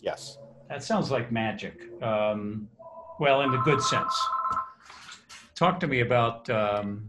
[0.00, 0.38] Yes.
[0.68, 2.02] That sounds like magic.
[2.02, 2.68] Um,
[3.20, 4.12] well, in the good sense.
[5.54, 7.08] Talk to me about um,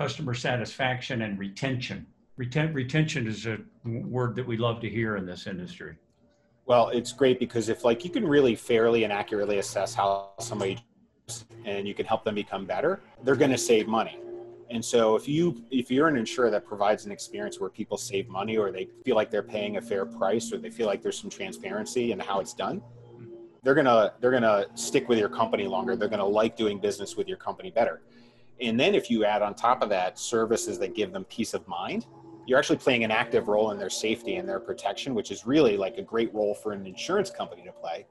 [0.00, 2.06] customer satisfaction and retention.
[2.38, 5.94] Reten- retention is a word that we love to hear in this industry.
[6.64, 10.78] Well, it's great because if like you can really fairly and accurately assess how somebody
[11.66, 14.18] and you can help them become better, they're going to save money.
[14.70, 18.26] And so if you if you're an insurer that provides an experience where people save
[18.26, 21.20] money or they feel like they're paying a fair price or they feel like there's
[21.20, 22.80] some transparency in how it's done,
[23.62, 25.94] they're going to they're going to stick with your company longer.
[25.94, 28.00] They're going to like doing business with your company better.
[28.60, 31.66] And then if you add on top of that services that give them peace of
[31.66, 32.06] mind,
[32.46, 35.76] you're actually playing an active role in their safety and their protection, which is really
[35.76, 38.06] like a great role for an insurance company to play.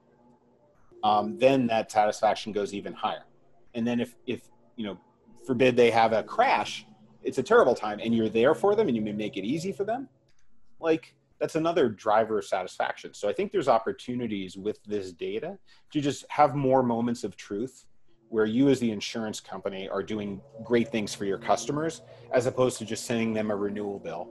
[1.03, 3.25] Um, then that satisfaction goes even higher.
[3.73, 4.97] And then if if you know,
[5.45, 6.85] forbid they have a crash,
[7.21, 9.71] it's a terrible time, and you're there for them, and you may make it easy
[9.71, 10.07] for them.
[10.79, 13.13] Like that's another driver of satisfaction.
[13.13, 15.57] So I think there's opportunities with this data
[15.91, 17.85] to just have more moments of truth
[18.29, 22.01] where you as the insurance company are doing great things for your customers
[22.31, 24.29] as opposed to just sending them a renewal bill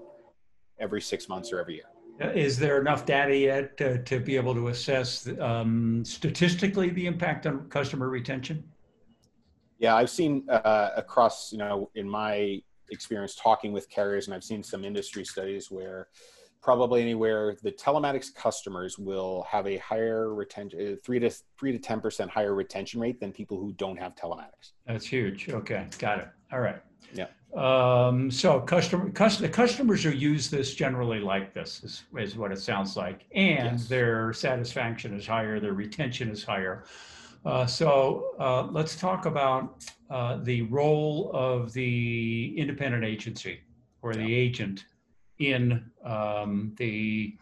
[0.79, 1.85] every six months or every year.
[2.23, 7.07] Uh, is there enough data yet to, to be able to assess um, statistically the
[7.07, 8.65] impact on customer retention?
[9.79, 14.43] Yeah i've seen uh, across you know in my experience talking with carriers and i've
[14.43, 16.09] seen some industry studies where
[16.63, 21.79] probably anywhere the telematics customers will have a higher retention uh, three to three to
[21.79, 24.73] ten percent higher retention rate than people who don't have telematics.
[24.87, 25.49] That's huge.
[25.49, 26.29] Okay got it.
[26.53, 26.81] All right.
[27.13, 27.27] Yeah.
[27.55, 32.53] Um, so customer cust- the customers who use this generally like this is, is what
[32.53, 33.27] it sounds like.
[33.33, 33.89] And yes.
[33.89, 36.85] their satisfaction is higher their retention is higher.
[37.45, 43.61] Uh, so uh, let's talk about uh, the role of the independent agency
[44.03, 44.19] or yeah.
[44.19, 44.85] the agent
[45.39, 47.37] in um, the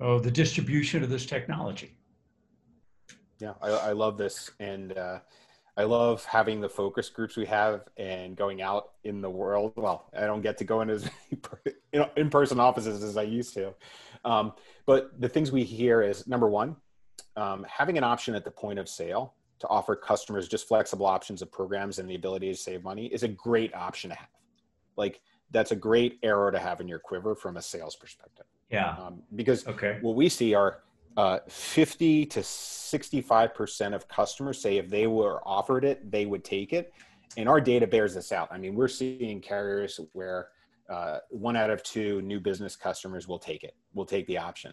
[0.00, 1.96] oh, the distribution of this technology.
[3.38, 5.20] Yeah, I, I love this, and uh,
[5.76, 9.72] I love having the focus groups we have and going out in the world.
[9.76, 13.54] Well, I don't get to go in as you know, in-person offices as I used
[13.54, 13.74] to,
[14.24, 14.52] um,
[14.84, 16.76] but the things we hear is number one,
[17.36, 21.42] um, having an option at the point of sale to offer customers just flexible options
[21.42, 24.28] of programs and the ability to save money is a great option to have.
[24.96, 25.20] Like
[25.50, 28.46] that's a great arrow to have in your quiver from a sales perspective.
[28.70, 28.94] Yeah.
[28.96, 29.98] Um, because okay.
[30.00, 30.82] what we see are
[31.16, 36.72] uh, 50 to 65% of customers say if they were offered it, they would take
[36.72, 36.92] it.
[37.36, 38.48] And our data bears this out.
[38.50, 40.48] I mean, we're seeing carriers where
[40.88, 44.72] uh, one out of two new business customers will take it, will take the option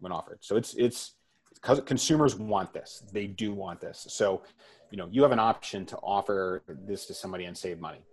[0.00, 0.38] when offered.
[0.40, 1.14] So it's, it's,
[1.62, 3.02] consumers want this.
[3.12, 4.06] They do want this.
[4.08, 4.42] So,
[4.90, 8.04] you know, you have an option to offer this to somebody and save money.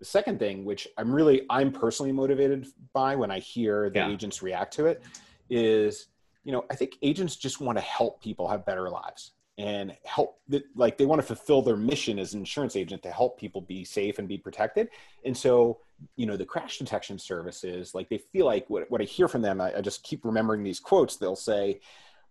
[0.00, 4.10] The second thing, which I'm really, I'm personally motivated by when I hear the yeah.
[4.10, 5.02] agents react to it,
[5.48, 6.08] is,
[6.42, 10.40] you know, I think agents just want to help people have better lives and help
[10.74, 13.84] like they want to fulfill their mission as an insurance agent to help people be
[13.84, 14.88] safe and be protected
[15.24, 15.78] and so
[16.16, 19.42] you know the crash detection services like they feel like what, what i hear from
[19.42, 21.80] them I, I just keep remembering these quotes they'll say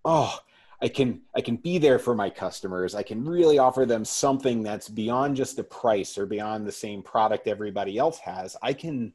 [0.05, 0.39] oh
[0.81, 2.95] I can I can be there for my customers.
[2.95, 7.03] I can really offer them something that's beyond just the price or beyond the same
[7.03, 8.55] product everybody else has.
[8.61, 9.11] I can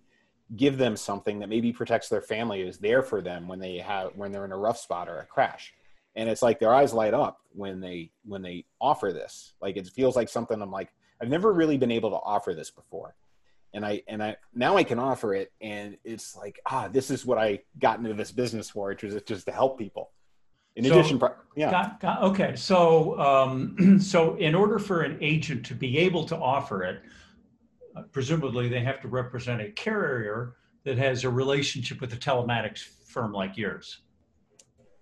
[0.57, 4.11] give them something that maybe protects their family is there for them when they have
[4.15, 5.73] when they're in a rough spot or a crash.
[6.17, 9.55] And it's like their eyes light up when they when they offer this.
[9.63, 10.93] Like it feels like something I'm like
[11.23, 13.15] I've never really been able to offer this before.
[13.73, 17.25] And I and I now I can offer it and it's like ah this is
[17.25, 20.11] what I got into this business for, which is just to help people
[20.77, 21.21] in so, addition,
[21.55, 21.71] yeah.
[21.71, 26.37] Got, got, okay, so um, so in order for an agent to be able to
[26.37, 27.03] offer it,
[27.97, 32.81] uh, presumably they have to represent a carrier that has a relationship with a telematics
[33.07, 34.01] firm like yours.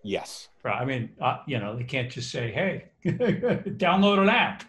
[0.03, 0.49] Yes.
[0.63, 0.81] Right.
[0.81, 4.65] I mean, uh, you know, they can't just say, "Hey, download an app."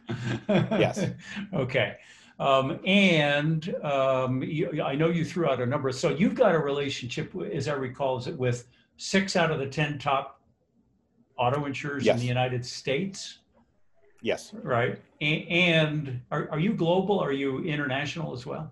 [0.48, 1.06] yes.
[1.54, 1.98] okay.
[2.40, 5.92] Um, and um, you, I know you threw out a number.
[5.92, 9.68] So you've got a relationship, as I recall, is it with six out of the
[9.68, 10.40] ten top
[11.38, 12.16] auto insurers yes.
[12.16, 13.40] in the United States.
[14.22, 14.54] Yes.
[14.64, 15.00] Right.
[15.22, 17.20] And are, are you global?
[17.20, 18.72] Are you international as well?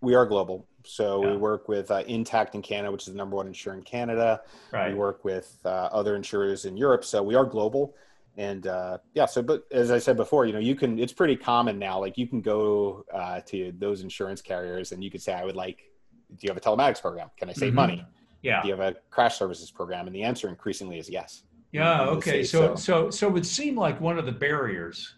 [0.00, 0.66] We are global.
[0.84, 1.32] So yeah.
[1.32, 4.42] we work with uh, Intact in Canada, which is the number one insurer in Canada.
[4.72, 4.92] Right.
[4.92, 7.04] We work with uh, other insurers in Europe.
[7.04, 7.94] So we are global.
[8.36, 10.96] And uh, yeah, so but as I said before, you know, you can.
[10.98, 11.98] It's pretty common now.
[11.98, 15.56] Like you can go uh, to those insurance carriers and you could say, "I would
[15.56, 15.90] like.
[16.30, 17.30] Do you have a telematics program?
[17.36, 17.76] Can I save mm-hmm.
[17.76, 18.06] money?
[18.42, 18.62] Yeah.
[18.62, 21.42] Do you have a crash services program?" And the answer increasingly is yes.
[21.72, 22.02] Yeah.
[22.02, 22.44] Okay.
[22.44, 25.14] So, so, so so it would seem like one of the barriers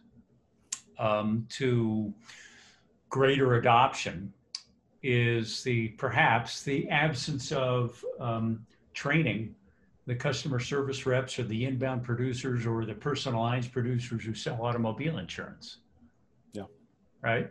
[0.99, 2.13] um, to
[3.09, 4.33] greater adoption
[5.03, 9.55] is the perhaps the absence of um, training
[10.07, 14.61] the customer service reps or the inbound producers or the personal lines producers who sell
[14.63, 15.79] automobile insurance.
[16.53, 16.65] Yeah.
[17.23, 17.49] Right.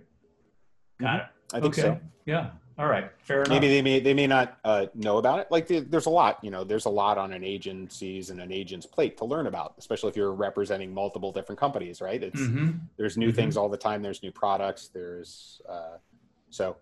[1.00, 1.26] Got it.
[1.54, 1.82] I think okay.
[1.82, 2.00] so.
[2.26, 2.52] Yeah.
[2.80, 3.12] All right.
[3.20, 3.50] Fair enough.
[3.50, 5.48] Maybe they may they may not uh, know about it.
[5.52, 8.86] Like there's a lot, you know, there's a lot on an agency's and an agent's
[8.86, 12.24] plate to learn about, especially if you're representing multiple different companies, right?
[12.24, 12.78] It's mm-hmm.
[12.96, 13.36] there's new mm-hmm.
[13.36, 14.02] things all the time.
[14.02, 14.88] There's new products.
[14.88, 15.98] There's uh,
[16.52, 16.78] so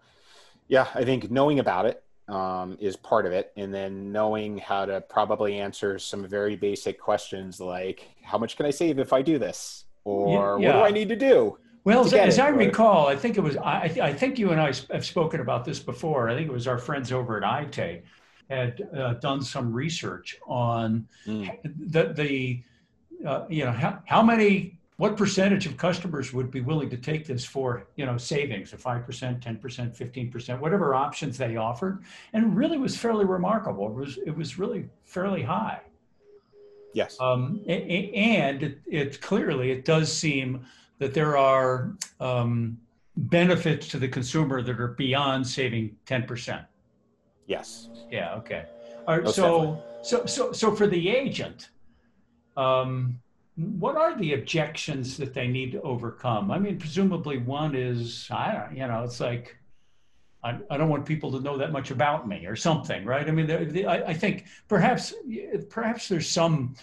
[0.67, 4.85] yeah, I think knowing about it um, is part of it, and then knowing how
[4.85, 9.23] to probably answer some very basic questions like how much can I save if I
[9.23, 10.67] do this, or yeah.
[10.67, 11.57] what do I need to do?
[11.83, 14.73] Well, as, as I recall, I think it was, I, I, think you and I
[14.91, 16.29] have spoken about this before.
[16.29, 18.03] I think it was our friends over at ITE
[18.49, 21.57] had uh, done some research on mm.
[21.63, 22.63] the, the
[23.25, 27.25] uh, you know, how, how many, what percentage of customers would be willing to take
[27.25, 32.03] this for, you know, savings of 5%, 10%, 15%, whatever options they offered.
[32.33, 33.87] And it really was fairly remarkable.
[33.87, 35.81] It was, it was really fairly high.
[36.93, 37.17] Yes.
[37.19, 40.65] Um, and it, it clearly, it does seem
[40.99, 42.77] that there are um,
[43.15, 46.65] benefits to the consumer that are beyond saving 10%.
[47.45, 47.89] Yes.
[48.11, 48.35] Yeah.
[48.35, 48.65] Okay.
[49.07, 49.29] All right.
[49.29, 51.69] So, so, so, so for the agent,
[52.55, 53.19] um,
[53.55, 56.51] what are the objections that they need to overcome?
[56.51, 59.57] I mean, presumably one is, I don't, you know, it's like,
[60.43, 63.27] I, I don't want people to know that much about me or something, right?
[63.27, 65.13] I mean, the, the, I, I think perhaps,
[65.69, 66.75] perhaps there's some,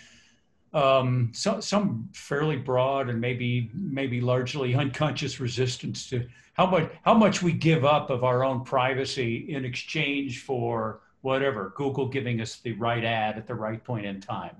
[0.74, 7.14] um, so, some fairly broad and maybe maybe largely unconscious resistance to how much how
[7.14, 12.56] much we give up of our own privacy in exchange for whatever Google giving us
[12.56, 14.56] the right ad at the right point in time.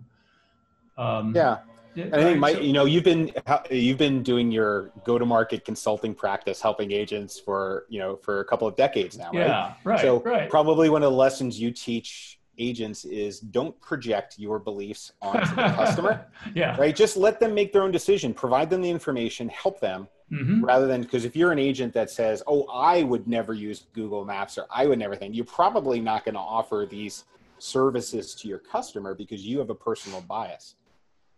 [0.97, 1.59] Um, yeah,
[1.97, 3.33] I think my, you know you've been
[3.71, 8.39] you've been doing your go to market consulting practice, helping agents for you know for
[8.39, 9.47] a couple of decades now, right?
[9.49, 10.01] Yeah, right.
[10.01, 10.49] So right.
[10.49, 15.63] probably one of the lessons you teach agents is don't project your beliefs onto the
[15.75, 16.27] customer.
[16.55, 16.77] yeah.
[16.77, 16.95] Right.
[16.95, 18.35] Just let them make their own decision.
[18.35, 19.49] Provide them the information.
[19.49, 20.09] Help them.
[20.33, 20.65] Mm-hmm.
[20.65, 24.25] Rather than because if you're an agent that says, "Oh, I would never use Google
[24.25, 27.25] Maps or I would never think," you're probably not going to offer these
[27.59, 30.77] services to your customer because you have a personal bias.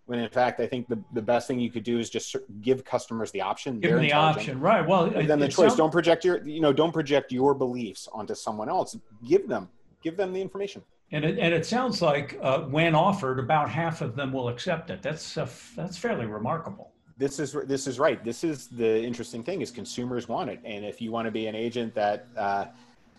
[0.07, 2.85] When in fact, I think the, the best thing you could do is just give
[2.85, 3.81] customers the option.
[3.81, 4.87] Give them the option, right?
[4.87, 5.57] Well, give them the choice.
[5.71, 8.97] Sounds- don't project your, you know, don't project your beliefs onto someone else.
[9.27, 9.69] Give them,
[10.03, 10.83] give them the information.
[11.13, 14.91] And it, and it sounds like uh, when offered, about half of them will accept
[14.91, 15.03] it.
[15.03, 16.93] That's uh, that's fairly remarkable.
[17.17, 18.23] This is this is right.
[18.25, 21.47] This is the interesting thing is consumers want it, and if you want to be
[21.47, 22.67] an agent that uh,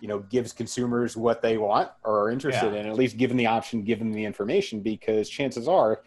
[0.02, 2.82] you know gives consumers what they want or are interested yeah.
[2.82, 6.02] in, at least give them the option, give them the information, because chances are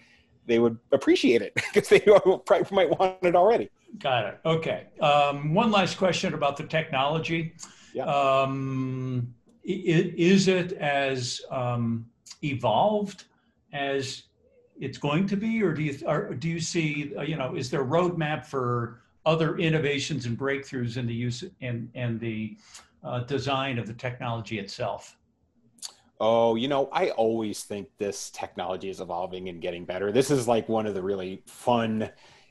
[0.46, 2.00] they would appreciate it because they
[2.46, 3.70] probably might want it already.
[3.98, 4.40] Got it.
[4.44, 4.86] Okay.
[5.00, 7.54] Um, one last question about the technology.
[7.92, 8.04] Yeah.
[8.04, 9.34] Um,
[9.72, 12.06] is it as um,
[12.42, 13.24] evolved
[13.72, 14.24] as
[14.80, 17.70] it's going to be, or do you or do you see uh, you know is
[17.70, 22.56] there a roadmap for other innovations and breakthroughs in the use and and the
[23.04, 25.16] uh, design of the technology itself?
[26.22, 30.12] Oh, you know, I always think this technology is evolving and getting better.
[30.12, 32.10] This is like one of the really fun,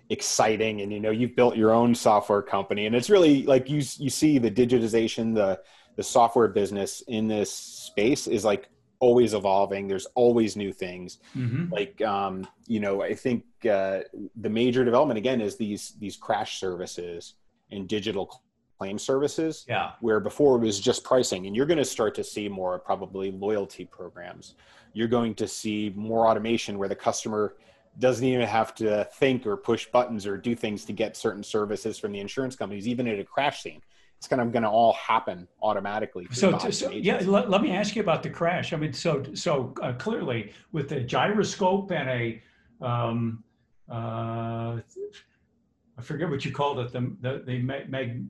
[0.09, 3.83] exciting, and you know, you've built your own software company, and it's really like you
[3.97, 5.59] you see the digitization, the
[5.99, 8.69] the software business in this space is like
[8.99, 9.85] always evolving.
[9.85, 11.17] There's always new things.
[11.35, 11.73] Mm-hmm.
[11.73, 13.99] like um, you know i think uh,
[14.45, 17.33] the major development again is these these crash services
[17.71, 18.41] and digital
[18.77, 19.91] claim services yeah.
[19.99, 21.47] where before it was just pricing.
[21.47, 24.55] And you're going to start to see more probably loyalty programs.
[24.93, 27.57] You're going to see more automation where the customer
[27.97, 31.99] doesn't even have to think or push buttons or do things to get certain services
[31.99, 33.81] from the insurance companies even at a crash scene
[34.19, 36.27] it's kind of going to all happen automatically.
[36.33, 38.73] So, so yeah, let, let, me ask you about the crash.
[38.73, 42.41] I mean, so so uh, clearly with a gyroscope and a,
[42.81, 43.41] um,
[43.89, 48.25] uh, I forget what you called it, the the, the mag, mag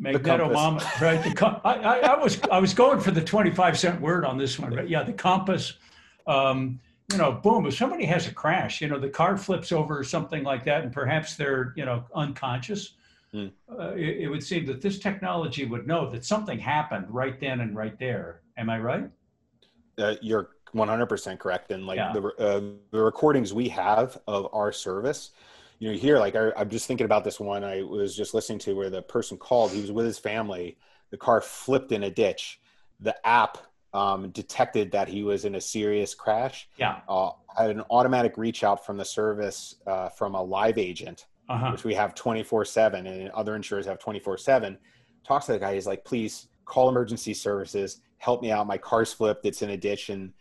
[0.00, 1.20] magnetometer, right?
[1.24, 4.38] The, I, I, I, was I was going for the twenty five cent word on
[4.38, 4.88] this one, right?
[4.88, 5.74] Yeah, the compass.
[6.28, 6.78] Um,
[7.10, 10.04] you know, boom, if somebody has a crash, you know, the car flips over or
[10.04, 12.94] something like that, and perhaps they're, you know, unconscious
[13.34, 13.50] Mm.
[13.68, 17.60] Uh, it, it, would seem that this technology would know that something happened right then
[17.60, 18.42] and right there.
[18.56, 19.10] Am I right?
[19.98, 21.72] Uh, you're 100% correct.
[21.72, 22.12] And like yeah.
[22.12, 22.60] the, uh,
[22.92, 25.30] the recordings we have of our service,
[25.80, 28.60] you know, here, like I, I'm just thinking about this one I was just listening
[28.60, 30.78] to where the person called, he was with his family,
[31.10, 32.60] the car flipped in a ditch.
[33.00, 33.58] The app
[33.92, 36.68] um, detected that he was in a serious crash.
[36.76, 37.00] Yeah.
[37.08, 41.70] Uh, had an automatic reach out from the service uh, from a live agent uh-huh.
[41.72, 44.78] which we have 24 7 and other insurers have 24 7
[45.24, 49.12] talks to the guy he's like please call emergency services help me out my car's
[49.12, 50.32] flipped it's in a ditch and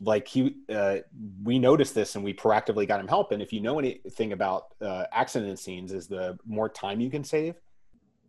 [0.00, 0.96] like he uh,
[1.44, 4.74] we noticed this and we proactively got him help and if you know anything about
[4.80, 7.54] uh, accident scenes is the more time you can save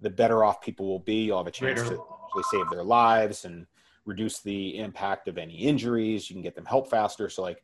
[0.03, 1.23] the better off people will be.
[1.23, 1.95] You'll have a chance Greater.
[1.95, 3.65] to save their lives and
[4.05, 6.29] reduce the impact of any injuries.
[6.29, 7.29] You can get them help faster.
[7.29, 7.63] So like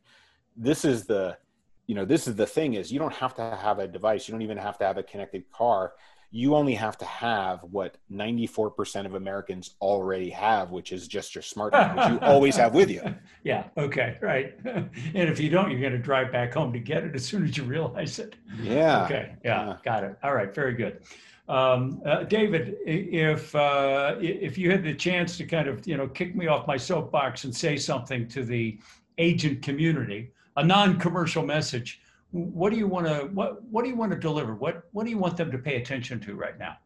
[0.56, 1.36] this is the
[1.90, 4.28] you know this is the thing is you don't have to have a device.
[4.28, 5.94] You don't even have to have a connected car.
[6.30, 11.42] You only have to have what 94% of Americans already have, which is just your
[11.42, 13.02] smartphone, which you always have with you.
[13.42, 13.64] Yeah.
[13.76, 14.18] Okay.
[14.22, 14.54] Right.
[14.64, 17.42] and if you don't, you're going to drive back home to get it as soon
[17.42, 18.36] as you realize it.
[18.62, 19.06] Yeah.
[19.06, 19.34] Okay.
[19.44, 19.66] Yeah.
[19.66, 19.76] yeah.
[19.82, 20.16] Got it.
[20.22, 20.54] All right.
[20.54, 21.00] Very good.
[21.48, 26.06] Um, uh, David, if uh, if you had the chance to kind of you know
[26.06, 28.78] kick me off my soapbox and say something to the
[29.18, 32.00] agent community, a non-commercial message,
[32.32, 34.54] what do you want to what what do you want to deliver?
[34.54, 36.76] What what do you want them to pay attention to right now?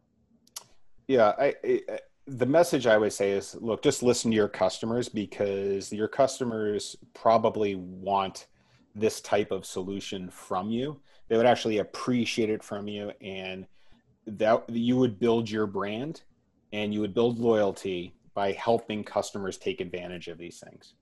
[1.07, 5.07] Yeah, I, I, the message I would say is look, just listen to your customers
[5.07, 8.47] because your customers probably want
[8.95, 10.99] this type of solution from you.
[11.27, 13.67] They would actually appreciate it from you and
[14.25, 16.23] that you would build your brand
[16.73, 20.95] and you would build loyalty by helping customers take advantage of these things.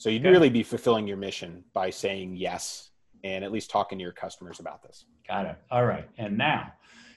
[0.00, 0.30] So you'd okay.
[0.30, 2.92] really be fulfilling your mission by saying yes
[3.22, 5.04] and at least talking to your customers about this.
[5.28, 5.58] Got it.
[5.70, 6.08] All right.
[6.16, 6.72] And now,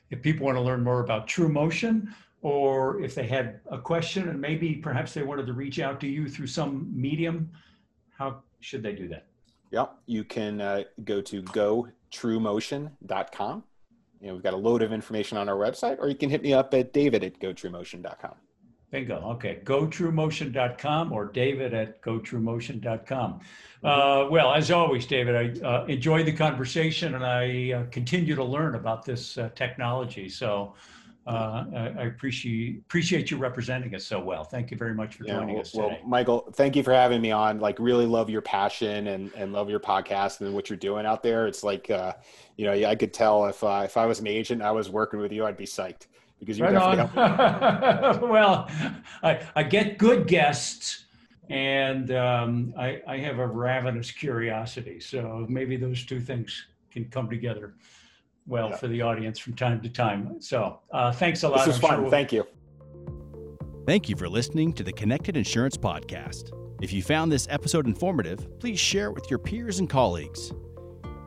[0.09, 2.09] if people want to learn more about TrueMotion,
[2.41, 6.07] or if they had a question and maybe perhaps they wanted to reach out to
[6.07, 7.49] you through some medium,
[8.17, 9.27] how should they do that?
[9.71, 13.63] Yeah, you can uh, go to gotruemotion.com
[14.23, 16.41] you know, we've got a load of information on our website, or you can hit
[16.41, 18.35] me up at david at gotruemotion.com.
[18.93, 19.15] Bingo.
[19.31, 19.59] Okay.
[19.63, 23.33] GoTrueMotion.com or David at GoTrueMotion.com.
[23.33, 23.85] Mm-hmm.
[23.85, 28.43] Uh, well, as always, David, I uh, enjoyed the conversation and I uh, continue to
[28.43, 30.29] learn about this uh, technology.
[30.29, 30.75] So
[31.25, 34.43] uh, I appreciate appreciate you representing us so well.
[34.43, 35.87] Thank you very much for yeah, joining well, us today.
[36.01, 37.59] Well, Michael, thank you for having me on.
[37.59, 41.23] Like, really love your passion and and love your podcast and what you're doing out
[41.23, 41.47] there.
[41.47, 42.13] It's like, uh,
[42.57, 45.19] you know, I could tell if uh, if I was an agent, I was working
[45.21, 46.07] with you, I'd be psyched
[46.43, 48.69] because you right definitely well,
[49.21, 50.99] I I get good guests.
[51.49, 55.01] And um, I, I have a ravenous curiosity.
[55.01, 57.73] So maybe those two things can come together
[58.47, 58.77] well yeah.
[58.77, 60.41] for the audience from time to time.
[60.41, 61.65] So uh, thanks a lot.
[61.65, 61.91] This is fun.
[61.91, 62.11] Sure we'll...
[62.11, 62.47] Thank you.
[63.85, 66.51] Thank you for listening to the Connected Insurance Podcast.
[66.81, 70.53] If you found this episode informative, please share it with your peers and colleagues.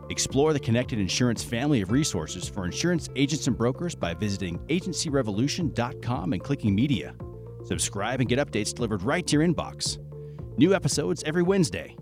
[0.09, 6.33] Explore the Connected Insurance family of resources for insurance agents and brokers by visiting agencyrevolution.com
[6.33, 7.15] and clicking media.
[7.65, 9.99] Subscribe and get updates delivered right to your inbox.
[10.57, 11.97] New episodes every Wednesday.